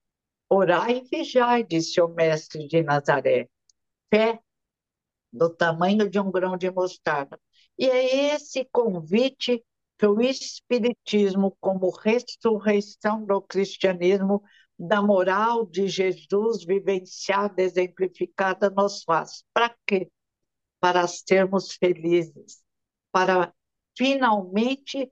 Orai 0.48 0.98
e 0.98 1.08
vigiai, 1.08 1.64
disse 1.64 2.00
o 2.00 2.08
mestre 2.08 2.66
de 2.68 2.82
Nazaré. 2.82 3.48
Fé 4.12 4.40
do 5.32 5.50
tamanho 5.50 6.08
de 6.08 6.18
um 6.20 6.30
grão 6.30 6.56
de 6.56 6.70
mostarda. 6.70 7.38
E 7.76 7.88
é 7.88 8.34
esse 8.34 8.64
convite 8.70 9.64
que 9.98 10.06
o 10.06 10.20
Espiritismo, 10.20 11.56
como 11.60 11.90
ressurreição 11.90 13.24
do 13.24 13.40
cristianismo, 13.42 14.42
da 14.78 15.00
moral 15.00 15.66
de 15.66 15.88
Jesus 15.88 16.64
vivenciada, 16.64 17.62
exemplificada, 17.62 18.70
nos 18.70 19.02
faz. 19.04 19.44
Para 19.52 19.74
quê? 19.86 20.10
Para 20.80 21.06
sermos 21.06 21.72
felizes, 21.72 22.62
para 23.12 23.52
finalmente 23.96 25.10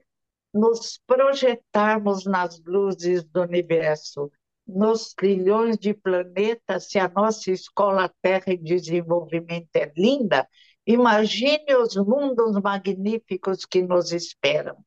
nos 0.53 0.99
projetarmos 1.07 2.25
nas 2.25 2.61
luzes 2.63 3.23
do 3.23 3.41
universo, 3.41 4.31
nos 4.67 5.13
trilhões 5.13 5.77
de 5.77 5.93
planetas, 5.93 6.89
se 6.89 6.99
a 6.99 7.09
nossa 7.09 7.51
escola 7.51 8.13
Terra 8.21 8.53
em 8.53 8.63
desenvolvimento 8.63 9.69
é 9.75 9.91
linda, 9.97 10.47
imagine 10.85 11.75
os 11.75 11.95
mundos 11.95 12.61
magníficos 12.61 13.65
que 13.65 13.81
nos 13.81 14.11
esperam. 14.11 14.77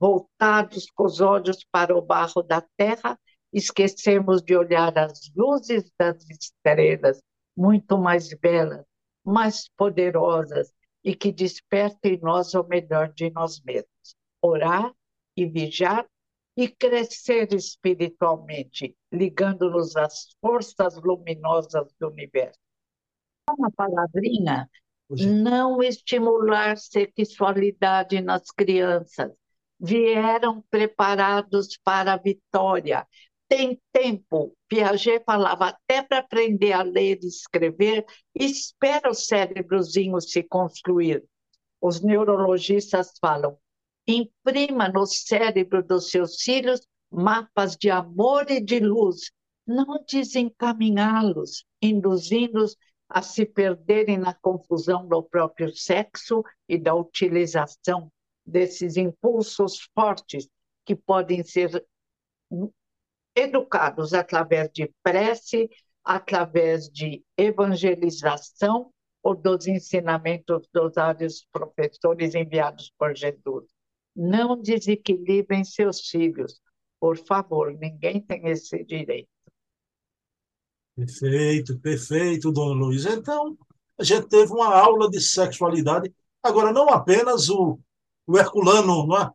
Voltados 0.00 0.86
com 0.94 1.04
os 1.04 1.20
olhos 1.20 1.64
para 1.70 1.96
o 1.96 2.02
barro 2.02 2.42
da 2.42 2.62
Terra, 2.76 3.18
esquecemos 3.52 4.42
de 4.42 4.56
olhar 4.56 4.96
as 4.98 5.30
luzes 5.36 5.90
das 5.98 6.28
estrelas, 6.28 7.22
muito 7.56 7.96
mais 7.96 8.28
belas, 8.34 8.84
mais 9.24 9.68
poderosas 9.76 10.72
e 11.04 11.14
que 11.14 11.30
despertam 11.30 12.10
em 12.10 12.18
nós 12.18 12.54
o 12.54 12.64
melhor 12.64 13.12
de 13.12 13.30
nós 13.30 13.60
mesmos. 13.62 14.16
Orar 14.40 14.92
e 15.36 15.46
vigiar 15.46 16.06
e 16.56 16.68
crescer 16.68 17.52
espiritualmente, 17.52 18.96
ligando-nos 19.12 19.96
às 19.96 20.34
forças 20.40 20.96
luminosas 20.96 21.92
do 21.98 22.08
universo. 22.08 22.58
Uma 23.50 23.70
palavrinha, 23.70 24.70
não 25.10 25.82
estimular 25.82 26.78
sexualidade 26.78 28.20
nas 28.20 28.50
crianças. 28.50 29.32
Vieram 29.78 30.62
preparados 30.70 31.76
para 31.84 32.14
a 32.14 32.16
vitória. 32.16 33.06
Tem 33.56 33.80
tempo. 33.92 34.52
Piaget 34.66 35.22
falava 35.24 35.68
até 35.68 36.02
para 36.02 36.18
aprender 36.18 36.72
a 36.72 36.82
ler 36.82 37.20
e 37.22 37.28
escrever, 37.28 38.04
espera 38.34 39.08
o 39.08 39.14
cérebrozinho 39.14 40.20
se 40.20 40.42
construir. 40.42 41.22
Os 41.80 42.02
neurologistas 42.02 43.12
falam, 43.20 43.56
imprima 44.08 44.88
no 44.88 45.06
cérebro 45.06 45.84
dos 45.84 46.10
seus 46.10 46.42
filhos 46.42 46.80
mapas 47.08 47.76
de 47.76 47.90
amor 47.90 48.50
e 48.50 48.60
de 48.60 48.80
luz, 48.80 49.30
não 49.64 50.04
desencaminhá-los, 50.04 51.64
induzindo-os 51.80 52.76
a 53.08 53.22
se 53.22 53.46
perderem 53.46 54.18
na 54.18 54.34
confusão 54.34 55.06
do 55.06 55.22
próprio 55.22 55.72
sexo 55.76 56.42
e 56.68 56.76
da 56.76 56.92
utilização 56.92 58.10
desses 58.44 58.96
impulsos 58.96 59.88
fortes 59.94 60.48
que 60.84 60.96
podem 60.96 61.44
ser 61.44 61.86
educados 63.34 64.14
através 64.14 64.70
de 64.72 64.92
prece, 65.02 65.68
através 66.04 66.88
de 66.88 67.24
evangelização 67.36 68.92
ou 69.22 69.34
dos 69.34 69.66
ensinamentos 69.66 70.68
dos 70.72 70.94
vários 70.94 71.46
professores 71.50 72.34
enviados 72.34 72.92
por 72.98 73.16
Jesus. 73.16 73.64
Não 74.14 74.60
desequilibrem 74.60 75.64
seus 75.64 76.08
filhos, 76.08 76.60
por 77.00 77.16
favor, 77.16 77.72
ninguém 77.72 78.20
tem 78.20 78.48
esse 78.48 78.84
direito. 78.84 79.28
Perfeito, 80.94 81.78
perfeito, 81.80 82.52
dona 82.52 82.74
Luiz. 82.74 83.04
Então, 83.04 83.58
a 83.98 84.04
gente 84.04 84.28
teve 84.28 84.52
uma 84.52 84.74
aula 84.74 85.10
de 85.10 85.20
sexualidade. 85.20 86.12
Agora, 86.42 86.72
não 86.72 86.88
apenas 86.88 87.48
o, 87.48 87.80
o 88.26 88.38
Herculano, 88.38 89.06
não 89.06 89.18
é? 89.18 89.30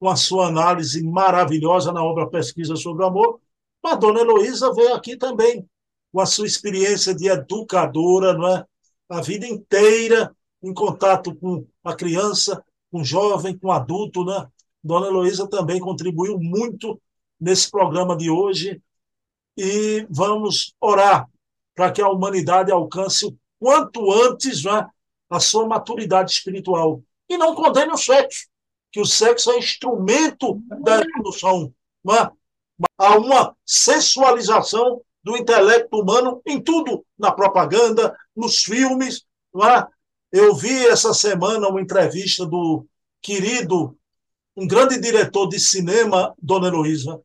Com 0.00 0.08
a 0.08 0.16
sua 0.16 0.48
análise 0.48 1.04
maravilhosa 1.04 1.92
na 1.92 2.02
obra 2.02 2.26
Pesquisa 2.26 2.74
sobre 2.74 3.04
o 3.04 3.06
Amor, 3.06 3.38
a 3.84 3.94
dona 3.94 4.20
Heloísa 4.20 4.72
veio 4.72 4.94
aqui 4.94 5.16
também 5.16 5.68
com 6.10 6.20
a 6.20 6.26
sua 6.26 6.46
experiência 6.46 7.14
de 7.14 7.28
educadora, 7.28 8.32
não 8.32 8.48
é? 8.48 8.64
a 9.10 9.20
vida 9.20 9.46
inteira 9.46 10.34
em 10.62 10.72
contato 10.72 11.34
com 11.34 11.66
a 11.84 11.94
criança, 11.94 12.64
com 12.90 13.00
o 13.00 13.04
jovem, 13.04 13.56
com 13.58 13.68
o 13.68 13.72
adulto. 13.72 14.24
Né? 14.24 14.48
Dona 14.82 15.06
Heloísa 15.06 15.46
também 15.48 15.78
contribuiu 15.78 16.38
muito 16.38 17.00
nesse 17.38 17.70
programa 17.70 18.16
de 18.16 18.30
hoje 18.30 18.80
e 19.56 20.06
vamos 20.10 20.74
orar 20.80 21.28
para 21.74 21.90
que 21.92 22.00
a 22.00 22.08
humanidade 22.08 22.72
alcance 22.72 23.26
o 23.26 23.36
quanto 23.58 24.10
antes 24.12 24.64
né, 24.64 24.86
a 25.28 25.40
sua 25.40 25.66
maturidade 25.66 26.32
espiritual. 26.32 27.02
E 27.28 27.36
não 27.36 27.54
condene 27.54 27.92
o 27.92 27.96
sexo, 27.96 28.49
que 28.92 29.00
o 29.00 29.06
sexo 29.06 29.52
é 29.52 29.58
instrumento 29.58 30.60
da 30.82 31.00
evolução. 31.00 31.72
É? 32.08 32.30
Há 32.98 33.16
uma 33.16 33.56
sensualização 33.64 35.02
do 35.22 35.36
intelecto 35.36 36.00
humano 36.00 36.40
em 36.46 36.60
tudo, 36.60 37.04
na 37.18 37.30
propaganda, 37.30 38.16
nos 38.34 38.64
filmes. 38.64 39.24
É? 39.56 39.86
Eu 40.32 40.54
vi 40.54 40.86
essa 40.86 41.12
semana 41.12 41.68
uma 41.68 41.80
entrevista 41.80 42.46
do 42.46 42.86
querido, 43.20 43.96
um 44.56 44.66
grande 44.66 44.98
diretor 44.98 45.48
de 45.48 45.58
cinema, 45.58 46.34
Dona 46.40 46.68
Heloísa, 46.68 47.20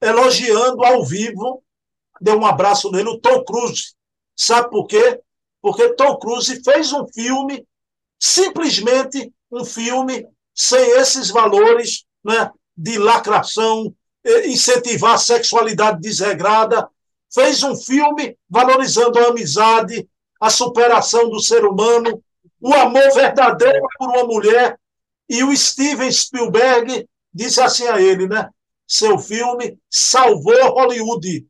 elogiando 0.00 0.84
ao 0.84 1.04
vivo, 1.04 1.62
deu 2.20 2.38
um 2.38 2.46
abraço 2.46 2.90
nele, 2.90 3.08
o 3.08 3.20
Tom 3.20 3.44
Cruise. 3.44 3.94
Sabe 4.34 4.70
por 4.70 4.86
quê? 4.86 5.20
Porque 5.60 5.94
Tom 5.94 6.18
Cruise 6.18 6.62
fez 6.64 6.92
um 6.92 7.06
filme, 7.06 7.66
simplesmente 8.18 9.32
um 9.50 9.64
filme 9.64 10.26
sem 10.54 10.80
esses 10.98 11.30
valores 11.30 12.04
né, 12.24 12.50
de 12.76 12.98
lacração, 12.98 13.94
incentivar 14.44 15.14
a 15.14 15.18
sexualidade 15.18 16.00
desregrada. 16.00 16.88
Fez 17.32 17.62
um 17.62 17.74
filme 17.74 18.36
valorizando 18.48 19.18
a 19.18 19.28
amizade, 19.28 20.08
a 20.40 20.50
superação 20.50 21.30
do 21.30 21.40
ser 21.40 21.64
humano, 21.64 22.22
o 22.60 22.72
amor 22.74 23.12
verdadeiro 23.14 23.80
por 23.98 24.08
uma 24.08 24.24
mulher. 24.24 24.78
E 25.28 25.42
o 25.42 25.56
Steven 25.56 26.10
Spielberg 26.12 27.08
disse 27.32 27.60
assim 27.60 27.86
a 27.86 28.00
ele, 28.00 28.28
né? 28.28 28.50
Seu 28.86 29.18
filme 29.18 29.78
salvou 29.88 30.74
Hollywood. 30.74 31.46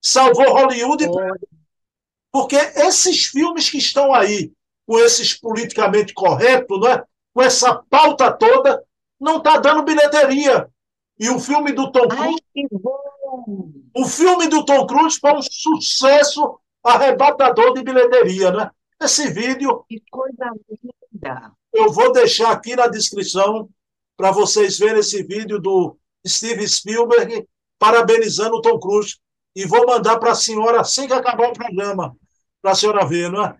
Salvou 0.00 0.52
Hollywood 0.52 1.08
porque 2.34 2.56
esses 2.56 3.26
filmes 3.26 3.70
que 3.70 3.78
estão 3.78 4.12
aí, 4.12 4.52
com 4.84 4.98
esses 4.98 5.34
politicamente 5.34 6.12
corretos, 6.12 6.80
não 6.80 6.88
é? 6.88 7.04
Com 7.34 7.42
essa 7.42 7.74
pauta 7.90 8.32
toda, 8.32 8.82
não 9.20 9.38
está 9.38 9.58
dando 9.58 9.82
bilheteria. 9.82 10.70
E 11.18 11.28
o 11.28 11.40
filme 11.40 11.72
do 11.72 11.90
Tom 11.90 12.06
Cruise. 12.08 12.42
Ai, 12.54 12.64
o 13.96 14.06
filme 14.06 14.48
do 14.48 14.64
Tom 14.64 14.86
Cruise 14.86 15.18
foi 15.18 15.32
um 15.32 15.42
sucesso 15.42 16.58
arrebatador 16.82 17.74
de 17.74 17.82
bilheteria, 17.82 18.52
né? 18.52 18.70
Esse 19.00 19.30
vídeo. 19.30 19.84
Que 19.88 20.02
coisa 20.10 20.50
linda! 20.68 21.52
Eu 21.72 21.92
vou 21.92 22.12
deixar 22.12 22.52
aqui 22.52 22.76
na 22.76 22.86
descrição 22.86 23.68
para 24.16 24.30
vocês 24.30 24.78
verem 24.78 25.00
esse 25.00 25.22
vídeo 25.24 25.58
do 25.58 25.96
Steven 26.26 26.66
Spielberg 26.66 27.48
parabenizando 27.78 28.56
o 28.56 28.60
Tom 28.60 28.78
Cruise. 28.78 29.18
E 29.56 29.66
vou 29.66 29.86
mandar 29.86 30.18
para 30.18 30.32
a 30.32 30.36
senhora 30.36 30.80
assim 30.80 31.06
que 31.06 31.12
acabar 31.12 31.48
o 31.48 31.52
programa, 31.52 32.16
para 32.60 32.72
a 32.72 32.74
senhora 32.74 33.06
ver, 33.06 33.30
não 33.30 33.44
é? 33.44 33.56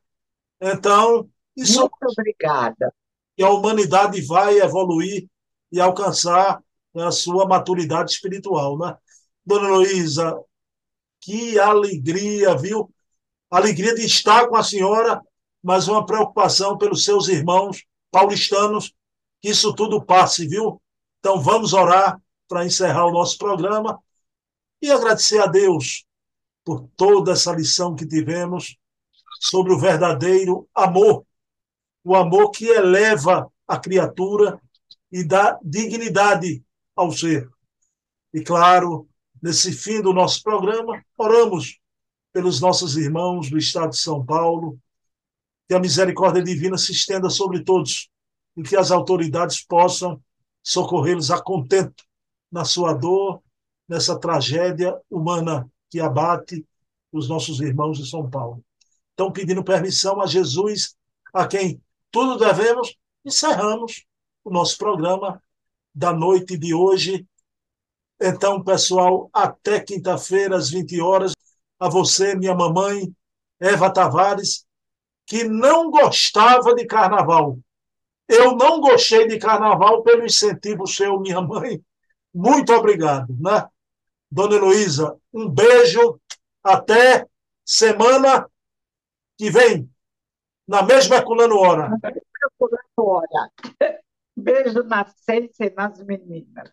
Então, 0.61 1.29
isso. 1.57 1.81
Muito 1.81 1.95
obrigada 2.19 2.93
que 3.37 3.43
a 3.43 3.51
humanidade 3.51 4.21
vai 4.23 4.59
evoluir 4.59 5.27
e 5.71 5.81
alcançar 5.81 6.63
a 6.95 7.11
sua 7.11 7.47
maturidade 7.47 8.13
espiritual. 8.13 8.79
Né? 8.79 8.97
Dona 9.45 9.69
Luísa, 9.69 10.39
que 11.21 11.59
alegria, 11.59 12.57
viu? 12.57 12.91
Alegria 13.51 13.95
de 13.95 14.05
estar 14.05 14.49
com 14.49 14.57
a 14.57 14.63
senhora, 14.63 15.21
mas 15.63 15.89
uma 15.89 16.05
preocupação 16.05 16.77
pelos 16.79 17.05
seus 17.05 17.29
irmãos 17.29 17.85
paulistanos, 18.11 18.93
que 19.41 19.51
isso 19.51 19.75
tudo 19.75 20.05
passe, 20.05 20.47
viu? 20.47 20.81
Então 21.19 21.41
vamos 21.41 21.73
orar 21.73 22.21
para 22.49 22.65
encerrar 22.65 23.07
o 23.07 23.13
nosso 23.13 23.39
programa 23.39 23.99
e 24.81 24.91
agradecer 24.91 25.41
a 25.41 25.47
Deus 25.47 26.05
por 26.65 26.89
toda 26.97 27.33
essa 27.33 27.53
lição 27.53 27.95
que 27.95 28.07
tivemos 28.07 28.77
sobre 29.41 29.73
o 29.73 29.79
verdadeiro 29.79 30.69
amor 30.75 31.27
o 32.05 32.15
amor 32.15 32.51
que 32.51 32.67
eleva 32.67 33.51
a 33.67 33.79
criatura 33.79 34.61
e 35.11 35.25
dá 35.25 35.59
dignidade 35.65 36.63
ao 36.95 37.11
ser. 37.11 37.49
E 38.33 38.43
claro, 38.43 39.09
nesse 39.43 39.73
fim 39.73 40.03
do 40.03 40.13
nosso 40.13 40.43
programa, 40.43 41.03
oramos 41.17 41.79
pelos 42.33 42.61
nossos 42.61 42.97
irmãos 42.97 43.49
do 43.49 43.57
estado 43.57 43.91
de 43.91 43.99
São 43.99 44.25
Paulo, 44.25 44.79
que 45.67 45.75
a 45.75 45.81
misericórdia 45.81 46.43
divina 46.43 46.77
se 46.77 46.93
estenda 46.93 47.31
sobre 47.31 47.65
todos 47.65 48.11
e 48.57 48.63
que 48.63 48.77
as 48.77 48.91
autoridades 48.91 49.65
possam 49.65 50.21
socorrê-los 50.63 51.31
a 51.31 51.41
contento 51.41 52.05
na 52.51 52.65
sua 52.65 52.93
dor, 52.93 53.43
nessa 53.89 54.19
tragédia 54.19 54.99
humana 55.11 55.71
que 55.91 56.01
abate 56.01 56.67
os 57.13 57.29
nossos 57.29 57.61
irmãos 57.61 57.99
de 57.99 58.09
São 58.09 58.29
Paulo. 58.29 58.65
Então, 59.13 59.31
pedindo 59.31 59.63
permissão 59.63 60.21
a 60.21 60.27
Jesus, 60.27 60.97
a 61.33 61.47
quem 61.47 61.81
tudo 62.15 62.39
devemos, 62.39 62.95
encerramos 63.25 64.05
o 64.45 64.51
nosso 64.51 64.79
programa 64.79 65.43
da 65.93 66.13
noite 66.13 66.57
de 66.57 66.73
hoje. 66.73 67.27
Então, 68.21 68.63
pessoal, 68.63 69.29
até 69.33 69.81
quinta-feira, 69.81 70.57
às 70.57 70.71
20 70.71 71.01
horas, 71.01 71.33
a 71.77 71.89
você, 71.89 72.37
minha 72.37 72.55
mamãe, 72.55 73.13
Eva 73.59 73.93
Tavares, 73.93 74.65
que 75.27 75.43
não 75.43 75.91
gostava 75.91 76.73
de 76.73 76.87
carnaval. 76.87 77.59
Eu 78.29 78.55
não 78.55 78.81
gostei 78.81 79.27
de 79.27 79.37
carnaval 79.37 80.05
pelo 80.05 80.25
incentivo 80.25 80.87
seu, 80.87 81.19
minha 81.19 81.41
mãe. 81.41 81.83
Muito 82.33 82.73
obrigado, 82.73 83.37
né? 83.41 83.67
Dona 84.31 84.55
Heloísa, 84.55 85.19
um 85.33 85.49
beijo. 85.49 86.21
Até 86.63 87.27
semana 87.65 88.49
que 89.37 89.51
vem 89.51 89.93
na 90.67 90.83
mesma 90.83 91.17
Herculano. 91.17 91.57
Na 91.57 91.89
mesma 91.89 92.21
Herculano. 92.43 93.51
Beijo 94.37 94.83
na 94.83 95.05
Cência 95.05 95.67
e 95.67 95.75
nas 95.75 96.03
meninas. 96.05 96.73